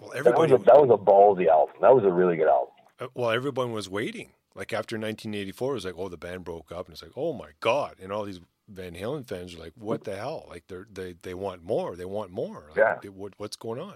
[0.00, 1.74] well, that was a, that was a ballsy album.
[1.80, 2.74] That was a really good album.
[3.00, 4.30] uh, well, everyone was waiting.
[4.54, 7.32] Like after 1984, it was like, oh, the band broke up, and it's like, oh
[7.32, 10.46] my god, and all these Van Halen fans are like, what the hell?
[10.48, 11.96] Like they they they want more.
[11.96, 12.64] They want more.
[12.70, 12.98] Like, Yeah.
[13.02, 13.94] they- what, what's going on?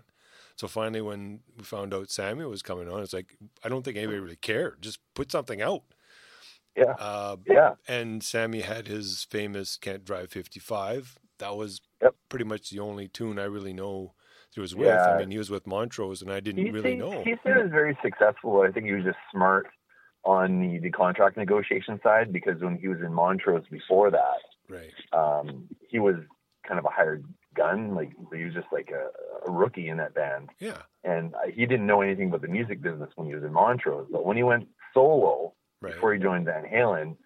[0.56, 3.96] So finally, when we found out Sammy was coming on, it's like I don't think
[3.96, 4.80] anybody really cared.
[4.82, 5.82] Just put something out.
[6.76, 12.14] Yeah, Uh, yeah, and Sammy had his famous "Can't Drive 55." That was Yep.
[12.30, 14.14] pretty much the only tune I really know
[14.60, 14.86] was with.
[14.86, 15.14] Yeah.
[15.14, 17.22] I mean, he was with Montrose, and I didn't he, really he, know.
[17.24, 18.62] he said it was very successful.
[18.62, 19.66] I think he was just smart
[20.24, 24.92] on the, the contract negotiation side because when he was in Montrose before that, right.
[25.12, 26.16] um, he was
[26.66, 27.24] kind of a hired
[27.56, 27.94] gun.
[27.94, 30.50] Like he was just like a, a rookie in that band.
[30.60, 30.82] Yeah.
[31.02, 34.06] and he didn't know anything about the music business when he was in Montrose.
[34.12, 35.94] But when he went solo Right.
[35.94, 37.16] before he joined Van Halen,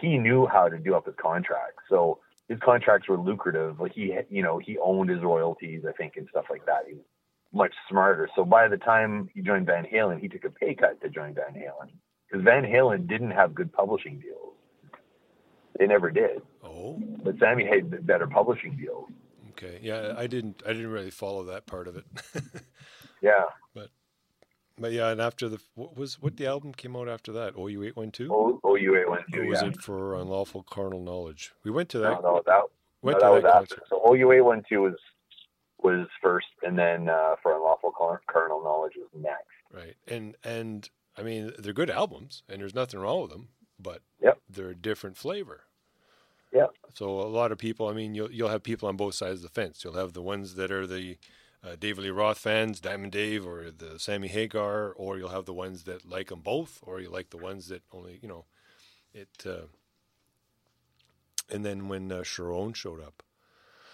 [0.00, 1.82] he knew how to do up his contracts.
[1.88, 3.80] So his contracts were lucrative.
[3.80, 6.84] Like he, you know, he owned his royalties, I think, and stuff like that.
[6.86, 7.04] He was
[7.52, 8.28] much smarter.
[8.36, 11.34] So by the time he joined Van Halen, he took a pay cut to join
[11.34, 11.90] Van Halen
[12.28, 14.54] because Van Halen didn't have good publishing deals.
[15.78, 16.42] They never did.
[16.64, 17.00] Oh.
[17.22, 19.08] But Sammy had better publishing deals.
[19.50, 19.78] Okay.
[19.82, 20.62] Yeah, I didn't.
[20.66, 22.04] I didn't really follow that part of it.
[23.22, 23.44] Yeah.
[23.74, 23.88] but
[24.80, 27.54] yeah, and after the what was what the album came out after that?
[27.58, 28.28] OU eight one two.
[28.32, 29.68] O- OUA went Or to, was yeah.
[29.68, 31.52] it for unlawful carnal knowledge?
[31.64, 32.22] We went to that.
[32.22, 32.62] no, that,
[33.02, 33.82] went no, to that was after.
[33.88, 34.94] So OUA one two was
[35.82, 39.44] was first, and then uh, for unlawful car- carnal knowledge was next.
[39.72, 39.96] Right.
[40.06, 43.48] And and I mean they're good albums and there's nothing wrong with them,
[43.78, 44.38] but Yep.
[44.48, 45.62] they're a different flavor.
[46.52, 46.66] Yeah.
[46.94, 49.42] So a lot of people, I mean, you'll you'll have people on both sides of
[49.42, 49.84] the fence.
[49.84, 51.18] You'll have the ones that are the
[51.64, 55.52] uh, David Lee Roth fans, Diamond Dave, or the Sammy Hagar, or you'll have the
[55.54, 58.44] ones that like them both, or you like the ones that only, you know,
[59.12, 59.28] it.
[59.44, 59.66] Uh,
[61.50, 63.22] and then when uh, Cherone showed up,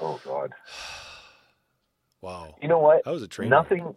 [0.01, 0.53] Oh God!
[2.21, 3.05] wow, You know what?
[3.05, 3.51] that was a train.
[3.51, 3.95] Nothing.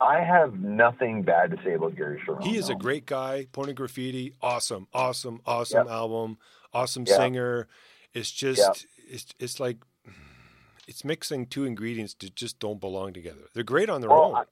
[0.00, 2.42] I have nothing bad to say about Gary Cherone.
[2.42, 3.46] He is a great guy.
[3.52, 6.38] Pornograffitti, awesome, awesome, awesome album,
[6.72, 7.16] awesome Yeah.
[7.16, 7.68] singer.
[8.12, 9.14] It's just, Yeah.
[9.14, 9.78] it's it's like,
[10.86, 13.42] it's mixing two ingredients that just don't belong together.
[13.54, 14.44] They're great on their Well, own, I-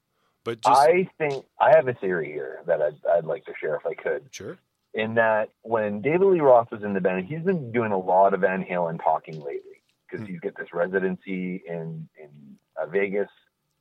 [0.44, 3.76] but just I think I have a theory here that I'd, I'd like to share
[3.76, 4.24] if I could.
[4.30, 4.58] sure,
[4.94, 8.34] In that, when David Lee Roth was in the band, he's been doing a lot
[8.34, 10.32] of Van Halen talking lately because Hmm.
[10.32, 12.30] he's got this residency in in
[12.76, 13.28] uh, Vegas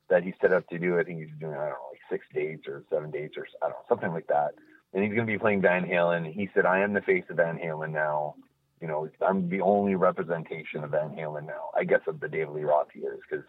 [0.08, 0.98] that he set up to do.
[0.98, 3.66] I think he's doing I don't know like six dates or seven dates or I
[3.68, 4.54] don't know something like that.
[4.94, 6.30] And he's going to be playing Van Halen.
[6.32, 8.34] He said, "I am the face of Van Halen now."
[8.82, 11.70] You know, I'm the only representation of Van Halen now.
[11.76, 13.44] I guess of the David Lee Roth years because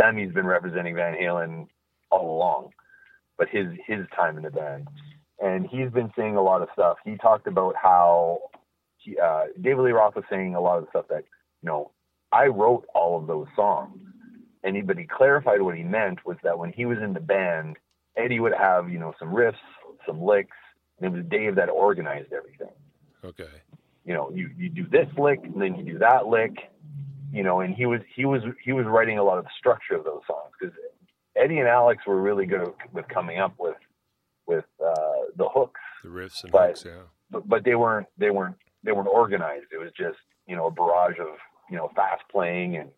[0.00, 1.68] Sammy's been representing Van Halen
[2.10, 2.70] all along,
[3.36, 4.88] but his his time in the band,
[5.40, 6.96] and he's been saying a lot of stuff.
[7.04, 8.38] He talked about how
[8.96, 11.24] he, uh, David Lee Roth was saying a lot of stuff that
[11.62, 11.90] you know
[12.32, 14.00] I wrote all of those songs,
[14.64, 17.20] and he but he clarified what he meant was that when he was in the
[17.20, 17.76] band,
[18.16, 19.56] Eddie would have you know some riffs,
[20.06, 20.56] some licks,
[20.98, 22.72] and it was Dave that organized everything
[23.24, 23.50] Okay.
[24.08, 26.56] You know, you, you do this lick and then you do that lick,
[27.30, 29.94] you know, and he was he was he was writing a lot of the structure
[29.94, 30.74] of those songs because
[31.36, 33.76] Eddie and Alex were really good with coming up with
[34.46, 34.94] with uh,
[35.36, 37.02] the hooks, The riffs and But- hooks, yeah.
[37.30, 39.66] but, but they weren't they weren't they weren't organized.
[39.72, 41.36] It was just you know a barrage of
[41.70, 42.88] you know fast playing and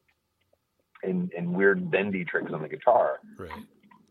[1.02, 3.18] and and weird bendy tricks on the guitar.
[3.36, 3.50] Right.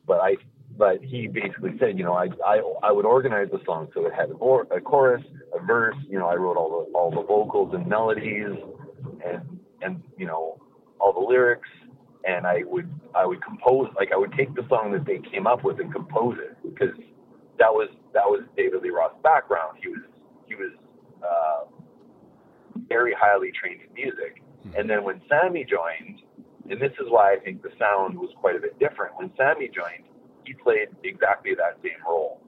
[0.05, 0.35] But I
[0.77, 4.13] but he basically said, you know, I I I would organize the song so it
[4.13, 5.23] had a, or, a chorus,
[5.61, 5.95] a verse.
[6.07, 8.57] You know, I wrote all the all the vocals and melodies,
[9.25, 10.59] and and you know
[10.99, 11.69] all the lyrics,
[12.25, 15.47] and I would I would compose like I would take the song that they came
[15.47, 16.95] up with and compose it because
[17.57, 19.77] that was that was David Lee Roth's background.
[19.81, 20.01] He was
[20.47, 20.71] he was
[21.23, 21.65] uh,
[22.87, 24.41] very highly trained in music,
[24.77, 26.21] and then when Sammy joined,
[26.69, 29.15] and this is why I think the sound was quite a bit different.
[29.17, 30.05] When Sammy joined,
[30.45, 32.41] he played exactly that same role.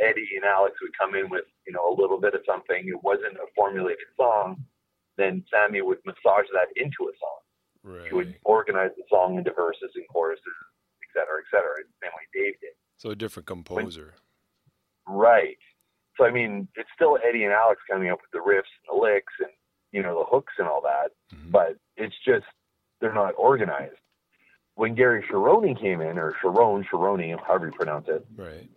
[0.00, 2.86] Eddie and Alex would come in with, you know, a little bit of something.
[2.88, 4.64] It wasn't a formulated song.
[5.16, 7.40] Then Sammy would massage that into a song.
[7.84, 8.08] Right.
[8.08, 10.42] He would organize the song into verses and choruses,
[11.02, 11.76] et cetera, et cetera.
[12.02, 12.70] Same way Dave did.
[12.96, 14.14] So a different composer.
[15.06, 15.58] Right.
[16.16, 19.02] So I mean, it's still Eddie and Alex coming up with the riffs and the
[19.02, 19.50] licks and
[19.92, 21.50] you know the hooks and all that, Mhm.
[21.52, 22.46] but it's just
[23.00, 23.96] they're not organized.
[24.76, 28.68] When Gary Sharoney came in, or Cherone, Sharoney, however you pronounce it, Right.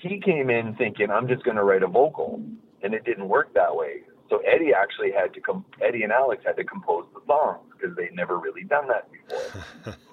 [0.00, 2.42] He came in thinking I'm just going to write a vocal,
[2.82, 4.02] and it didn't work that way.
[4.28, 7.96] So Eddie actually had to com- Eddie and Alex had to compose the songs because
[7.96, 9.96] they'd never really done that before.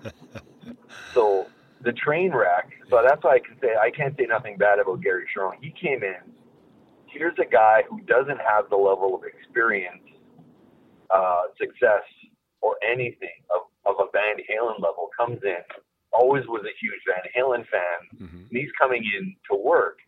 [1.14, 1.48] So
[1.82, 2.70] the train wreck.
[2.90, 5.56] So that's why I can say I can't say nothing bad about Gary Cherone.
[5.62, 6.32] He came in.
[7.08, 10.04] Here's a guy who doesn't have the level of experience,
[11.10, 12.04] uh, success,
[12.62, 15.10] or anything of, of a Van Halen level.
[15.18, 15.64] Comes in,
[16.18, 18.00] always was a huge Van Halen fan.
[18.18, 20.00] hmm And he's coming in to work.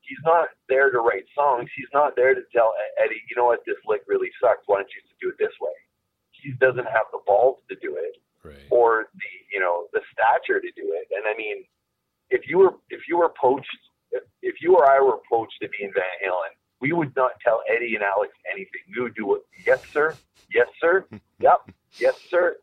[0.00, 1.68] He's not there to write songs.
[1.76, 4.62] He's not there to tell Eddie, you know what, this lick really sucks.
[4.66, 5.76] Why don't you just do it this way?
[6.32, 8.66] He doesn't have the balls to do it Right.
[8.70, 11.06] or the you know the stature to do it.
[11.14, 11.58] And I mean,
[12.30, 13.68] if you were if you were poached,
[14.12, 17.32] if, if you or I were poached to be in Van Halen, we would not
[17.44, 18.80] tell Eddie and Alex anything.
[18.96, 19.42] We would do it.
[19.66, 20.16] Yes, sir.
[20.54, 21.04] Yes, sir.
[21.40, 21.70] Yep.
[21.98, 22.56] Yes, sir.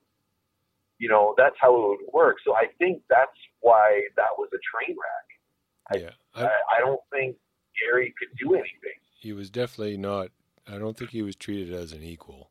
[1.00, 2.38] You know that's how it would work.
[2.45, 6.02] So I think that's why that was a train wreck.
[6.02, 6.10] Yeah.
[6.36, 7.38] I, I, I don't think
[7.80, 9.00] Gary could do anything.
[9.20, 10.30] he was definitely not.
[10.68, 12.50] I don't think he was treated as an equal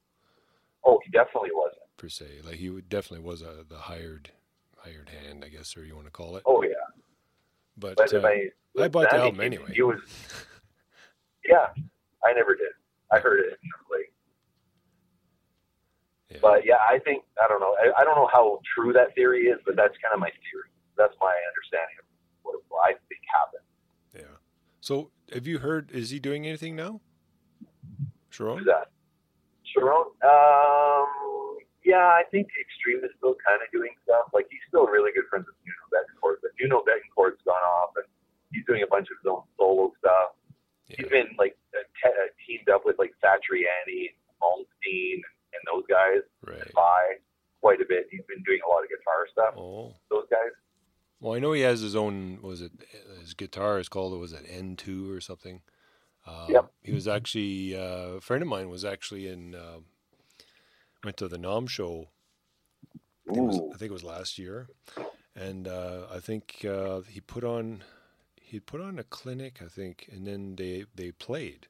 [0.85, 1.83] Oh, he definitely wasn't.
[1.97, 2.27] per se.
[2.45, 4.31] Like he would, definitely was a the hired
[4.79, 6.45] hired hand, I guess, or you want to call it.
[6.47, 6.71] Oh yeah.
[7.77, 8.49] But, But uh, I,
[8.81, 9.73] I bought the album anyway.
[9.75, 9.99] He was,
[11.47, 11.67] yeah,
[12.25, 12.73] I never did.
[13.13, 13.59] I heard it
[13.91, 14.06] like,
[16.37, 16.41] yeah.
[16.43, 17.75] but yeah, I think I don't know.
[17.81, 20.71] I, I don't know how true that theory is, but that's kind of my theory.
[20.97, 22.07] That's my understanding of
[22.43, 23.67] what, what I think happened.
[24.15, 24.37] yeah.
[24.81, 25.91] So have you heard?
[25.91, 27.01] Is he doing anything now?
[28.31, 28.59] Cherone?
[28.59, 28.93] Who's that?
[29.67, 30.13] Cherone?
[30.25, 34.27] Um, yeah, I think Extreme is still kind of doing stuff.
[34.35, 38.07] Like he's still really good friends with Nuno Bettencourt, but Nuno Bettencourt's gone off and
[38.53, 40.35] he's doing a bunch of his own solo stuff.
[40.89, 40.97] Yeah.
[40.99, 45.36] He's been like uh, te- uh, teamed up with like Satriani, Malmsteen, and
[45.73, 46.23] those guys.
[46.47, 46.73] Right.
[46.75, 47.15] by
[47.61, 48.07] quite a bit.
[48.11, 49.55] He's been doing a lot of guitar stuff.
[49.57, 49.95] Oh.
[50.11, 50.53] Those guys.
[51.21, 52.41] Well, I know he has his own.
[52.43, 52.73] Was it
[53.21, 54.13] his guitar is called?
[54.13, 55.63] It was it N two or something?
[56.27, 56.73] Um, Yep.
[56.83, 59.55] He was actually uh, a friend of mine was actually in.
[59.55, 59.79] Uh,
[61.05, 62.09] went to the NAMM show.
[63.29, 64.69] I think, it was, I think it was last year,
[65.35, 67.83] and uh, I think uh, he put on
[68.41, 69.61] he put on a clinic.
[69.65, 71.67] I think, and then they they played.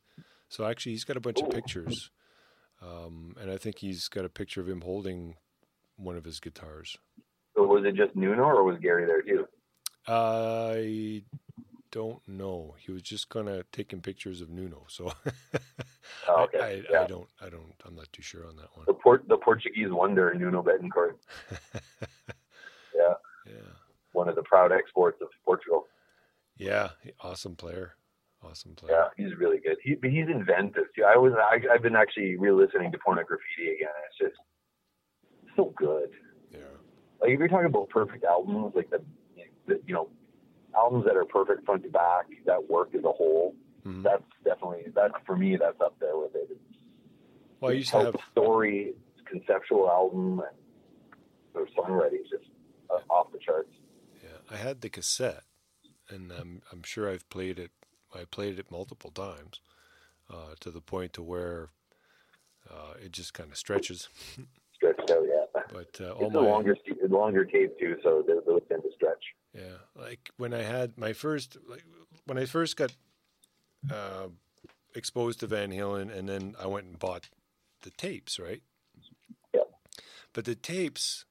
[0.49, 2.11] So actually, he's got a bunch of pictures,
[2.83, 5.37] um, and I think he's got a picture of him holding
[5.97, 6.97] one of his guitars.
[7.55, 9.47] So was it just Nuno or was Gary there too?
[10.07, 11.22] I
[11.91, 12.74] don't know.
[12.79, 15.12] He was just kind of taking pictures of Nuno, so
[16.29, 16.59] Oh, I, okay.
[16.61, 17.03] I, yeah.
[17.03, 19.01] I don't, I don't, I'm not too sure on that the one.
[19.03, 21.14] Port the Portuguese wonder Nuno Bettencourt,
[22.95, 23.14] yeah,
[23.47, 23.53] Yeah,
[24.12, 25.87] one of the proud exports of Portugal.
[26.57, 27.95] yeah, awesome player,
[28.51, 29.76] awesome Yeah, he's really good.
[29.82, 31.05] He but he's inventive too.
[31.05, 33.88] I was I, I've been actually re-listening to Pornograffitti again.
[33.94, 34.36] and It's just
[35.57, 36.11] so good.
[36.53, 36.61] Yeah,
[37.20, 39.01] Like if you're talking about perfect albums, like the,
[39.66, 40.09] the you know
[40.76, 43.55] albums that are perfect front to back that work as a whole.
[43.86, 44.03] Mhm.
[44.03, 45.57] That's definitely that's for me.
[45.57, 46.49] That's up there with it.
[46.51, 46.61] It's
[47.61, 48.94] Well, I used to tell have story,
[49.30, 50.57] conceptual album, and
[51.55, 52.51] their songwriting just
[52.90, 53.70] uh, off the charts.
[54.22, 55.44] yeah, I had the cassette,
[56.09, 57.70] and I'm I'm sure I've played it.
[58.17, 59.61] I played it multiple times,
[60.31, 61.71] uh, to the point to where
[62.71, 64.09] uh, it just kind of stretches.
[64.75, 65.62] Stretched out, yeah.
[65.73, 66.77] But uh, all It's a longer,
[67.09, 69.23] longer tape too, so those those tend to stretch.
[69.55, 71.85] Yeah, like when I had my first, like
[72.27, 72.93] when I first got
[73.91, 74.29] uh,
[74.95, 77.31] exposed to Van Halen, and then I went and bought
[77.83, 78.62] the tapes, right?
[79.55, 79.62] Yeah.
[80.33, 81.25] But the tapes,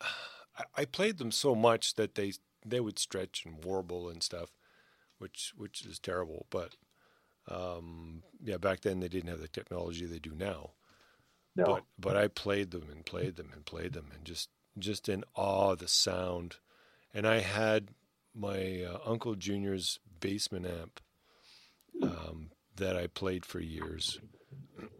[0.00, 2.32] I, I played them so much that they
[2.66, 4.50] they would stretch and warble and stuff,
[5.20, 6.46] which which is terrible.
[6.50, 6.76] But
[7.48, 10.70] um, yeah, back then they didn't have the technology they do now
[11.56, 15.08] No, but but I played them and played them and played them and just just
[15.08, 16.56] in awe of the sound.
[17.14, 17.88] And I had
[18.34, 21.00] my uh, uncle Junior's basement amp
[22.02, 24.20] um, that I played for years.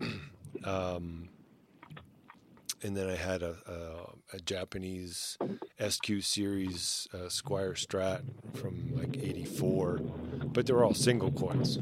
[0.65, 1.29] um,
[2.83, 5.37] and then I had a, a, a Japanese
[5.79, 8.23] SQ series uh, Squier Strat
[8.55, 10.01] from like '84,
[10.53, 11.79] but they were all single coils.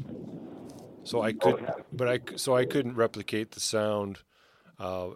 [1.03, 1.73] So I could, Oh, yeah.
[1.91, 4.19] but I so I couldn't replicate the sound
[4.77, 5.09] uh,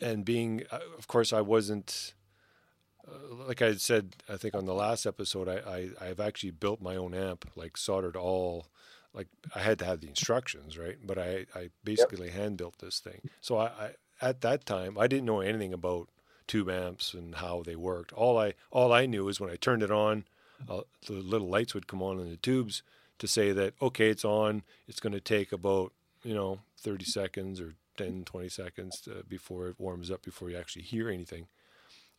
[0.00, 2.14] and being, uh, of course, I wasn't.
[3.08, 5.58] Uh, like I said, I think on the last episode, I,
[6.00, 8.66] I I've actually built my own amp, like soldered all,
[9.14, 10.96] like I had to have the instructions, right?
[11.04, 13.20] But I I basically hand built this thing.
[13.40, 13.90] So I, I
[14.20, 16.08] at that time I didn't know anything about
[16.46, 18.12] tube amps and how they worked.
[18.12, 20.24] All I all I knew is when I turned it on,
[20.68, 22.82] uh, the little lights would come on in the tubes
[23.18, 24.62] to say that okay, it's on.
[24.88, 25.92] It's going to take about
[26.22, 30.56] you know 30 seconds or 10, 20 seconds to, before it warms up before you
[30.56, 31.46] actually hear anything.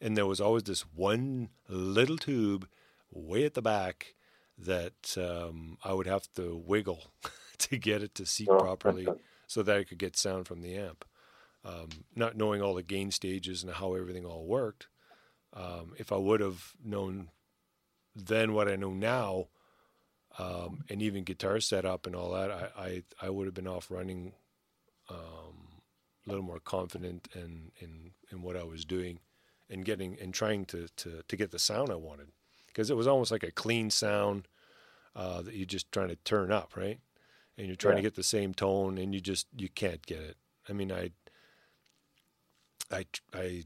[0.01, 2.67] And there was always this one little tube
[3.11, 4.13] way at the back
[4.57, 7.05] that um, I would have to wiggle
[7.59, 9.07] to get it to seat Oh, properly
[9.47, 11.05] so that I could get sound from the amp.
[11.67, 14.87] Um, not knowing all the gain stages and how everything all worked,
[15.53, 17.29] um, if I would have known
[18.15, 19.47] then what I know now,
[20.39, 23.91] um, and even guitar setup and all that, I, I, I would have been off
[23.91, 24.33] running
[25.09, 25.81] um,
[26.25, 29.19] a little more confident in, in, in what I was doing
[29.69, 32.29] and getting and trying to, to, to get the sound I wanted.
[32.67, 34.47] Because it was almost like a clean sound
[35.15, 36.99] uh, that you're just trying to turn up, right?
[37.57, 40.37] And you're trying to get the same tone, and you just you can't get it.
[40.69, 41.09] I mean, I
[42.91, 43.63] I I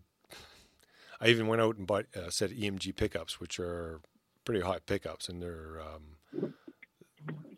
[1.20, 4.02] I even went out and bought a set of EMG pickups, which are
[4.46, 6.54] pretty hot pickups, and they're um,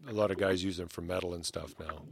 [0.07, 2.03] a lot of guys use them for metal and stuff now.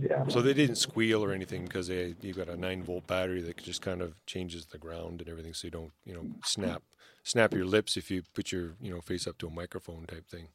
[0.00, 0.26] yeah.
[0.28, 3.56] So they didn't squeal or anything because they you've got a nine volt battery that
[3.56, 6.82] just kind of changes the ground and everything, so you don't you know snap
[7.24, 10.28] snap your lips if you put your you know face up to a microphone type
[10.28, 10.48] thing.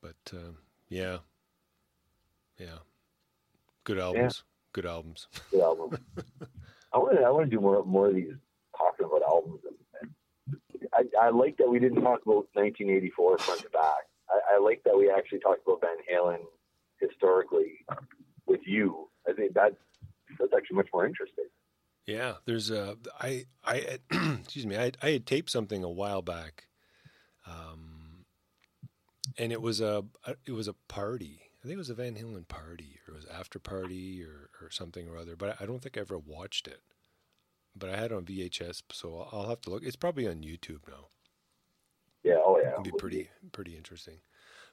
[0.00, 0.58] But um,
[0.88, 1.18] yeah,
[2.58, 2.78] yeah,
[3.84, 5.28] good albums, good albums.
[5.50, 5.98] Good album.
[6.92, 8.32] I want to I want to do more more of these
[8.76, 9.60] talking about albums.
[10.00, 10.10] And,
[10.72, 14.08] and I, I like that we didn't talk about 1984 front to back.
[14.28, 16.38] I, I like that we actually talked about Van Halen
[17.00, 17.84] historically
[18.46, 19.08] with you.
[19.28, 19.76] I think that
[20.38, 21.46] that's actually much more interesting.
[22.06, 23.98] Yeah, there's a I I
[24.40, 26.66] excuse me I I had taped something a while back,
[27.46, 28.24] um,
[29.38, 30.04] and it was a
[30.46, 31.49] it was a party.
[31.62, 34.70] I think it was a Van Halen party or it was after party or or
[34.70, 35.36] something or other.
[35.36, 36.80] But I don't think I ever watched it.
[37.76, 39.84] But I had it on VHS, so I'll have to look.
[39.84, 41.08] It's probably on YouTube now.
[42.22, 42.38] Yeah.
[42.44, 42.72] Oh yeah.
[42.72, 44.18] It'd be pretty pretty interesting.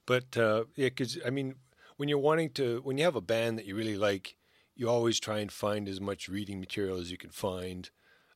[0.05, 1.55] But uh, yeah, because I mean,
[1.97, 4.37] when you're wanting to, when you have a band that you really like,
[4.75, 7.89] you always try and find as much reading material as you can find.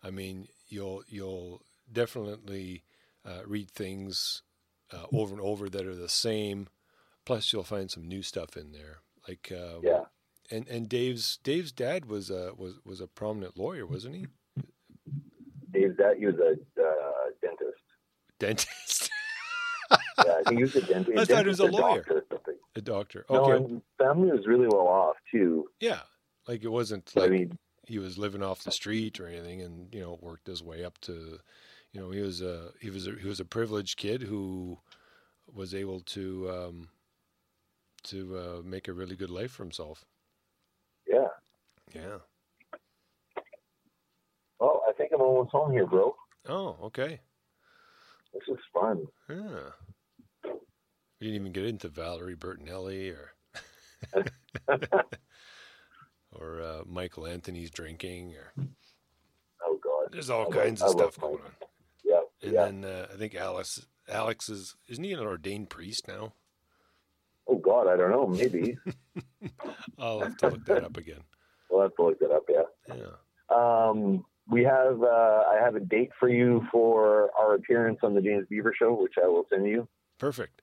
[0.03, 2.83] I mean, you'll you'll definitely
[3.25, 4.41] uh, read things
[4.91, 6.67] uh, over and over that are the same.
[7.25, 8.99] Plus, you'll find some new stuff in there.
[9.27, 10.05] Like uh, Yeah.
[10.49, 14.27] and and Dave's Dave's dad was a was was a prominent lawyer, wasn't he?
[15.71, 16.51] Dave, that he was a
[16.81, 17.83] uh, dentist.
[18.39, 19.09] Dentist,
[20.25, 21.17] Yeah, I think he was a dentist.
[21.17, 22.03] I thought he was a lawyer.
[22.03, 22.25] doctor
[22.75, 23.25] a doctor.
[23.29, 25.67] No, Okay, and family was really well off too.
[25.79, 25.99] yeah.
[26.47, 29.61] Like it wasn't So, like I mean, he was living off the street or anything,
[29.61, 31.37] and you know worked his way up to,
[31.91, 34.79] you know, he was a he was a, he was a privileged kid who
[35.53, 36.89] was able to um,
[38.05, 40.05] to uh, make a really good life for himself.
[41.07, 41.27] yeah.
[41.93, 42.17] Yeah.
[44.59, 46.15] Well, I think I'm almost home here, bro.
[46.47, 47.19] Oh, okay.
[48.33, 49.07] This is fun.
[49.29, 49.71] Yeah.
[51.19, 53.33] We didn't even get into Valerie Bertinelli or
[56.33, 58.53] or uh, Michael Anthony's drinking or
[59.63, 60.11] Oh God.
[60.11, 61.51] there's all I kinds I of love stuff going on.
[62.03, 62.21] Yeah.
[62.41, 62.65] And yeah.
[62.65, 66.33] then uh, I think Alex Alex is isn't he an ordained priest now?
[67.51, 68.27] Oh God, I don't know.
[68.27, 68.77] Maybe
[69.99, 71.19] I'll have to look that up again.
[71.69, 72.43] we'll have to look that up.
[72.49, 72.95] Yeah.
[72.95, 73.15] Yeah.
[73.53, 75.01] Um, we have.
[75.03, 78.93] Uh, I have a date for you for our appearance on the James Beaver Show,
[78.93, 79.87] which I will send you.
[80.17, 80.61] Perfect.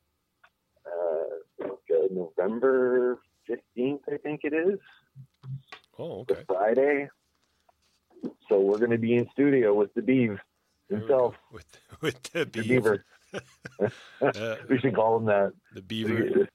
[0.86, 1.66] Uh,
[2.10, 4.78] November fifteenth, I think it is.
[5.98, 6.42] Oh, okay.
[6.46, 7.08] Friday.
[8.48, 10.38] So we're going to be in studio with the Beav
[10.88, 11.66] himself, with
[12.00, 13.92] with the the beaver, Beaver.
[14.22, 15.52] uh, We should call him that.
[15.74, 16.48] the beaver,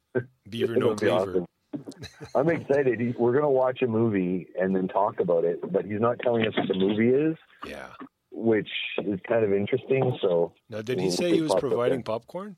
[0.50, 1.16] beaver no be cleaver.
[1.16, 1.46] awesome.
[2.36, 3.00] I'm excited.
[3.00, 6.20] He, we're going to watch a movie and then talk about it, but he's not
[6.20, 7.36] telling us what the movie is,
[7.66, 7.88] Yeah.
[8.32, 10.18] which is kind of interesting.
[10.22, 12.56] So Now, did he We'll say he was providing popcorn?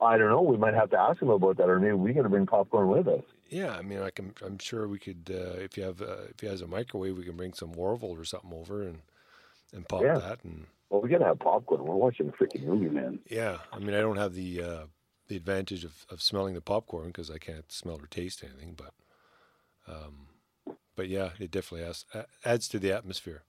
[0.00, 0.42] I don't know.
[0.42, 2.88] We might have to ask him about that, or maybe we got to bring popcorn
[2.88, 3.22] with us.
[3.48, 4.32] Yeah, I mean, I can.
[4.44, 5.30] I'm sure we could.
[5.30, 8.10] Uh, if you have, uh, if he has a microwave, we can bring some Orville
[8.18, 8.98] or something over and
[9.74, 10.18] and pop Yeah.
[10.18, 10.42] that.
[10.42, 11.84] And Well, we got to have popcorn.
[11.84, 13.20] We're watching a freaking movie, man.
[13.30, 14.84] yeah, I mean, I don't have the uh,
[15.32, 18.76] the advantage of, of smelling the popcorn because I can't smell or taste anything.
[18.76, 18.92] But
[19.88, 20.26] um,
[20.94, 22.04] but yeah, it definitely adds,
[22.44, 23.44] adds to the atmosphere.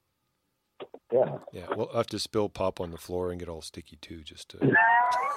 [1.12, 1.36] Yeah.
[1.52, 4.48] Yeah, we'll have to spill pop on the floor and get all sticky too, just
[4.50, 4.74] to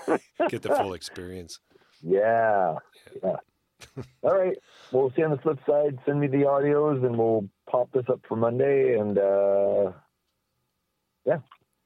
[0.49, 1.59] get the full experience.
[2.01, 2.75] Yeah.
[3.21, 3.35] Yeah.
[4.23, 4.57] All right.
[4.91, 5.99] Well, see on the flip side.
[6.05, 9.91] Send me the audios and we'll pop this up for Monday and uh
[11.25, 11.39] yeah.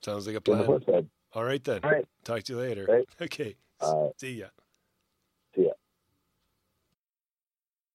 [0.04, 1.10] Sounds like a see on the plan.
[1.34, 1.80] All right then.
[1.84, 2.06] All right.
[2.24, 2.86] Talk to you later.
[2.88, 3.08] Right.
[3.22, 3.56] Okay.
[3.82, 4.48] Uh, See ya.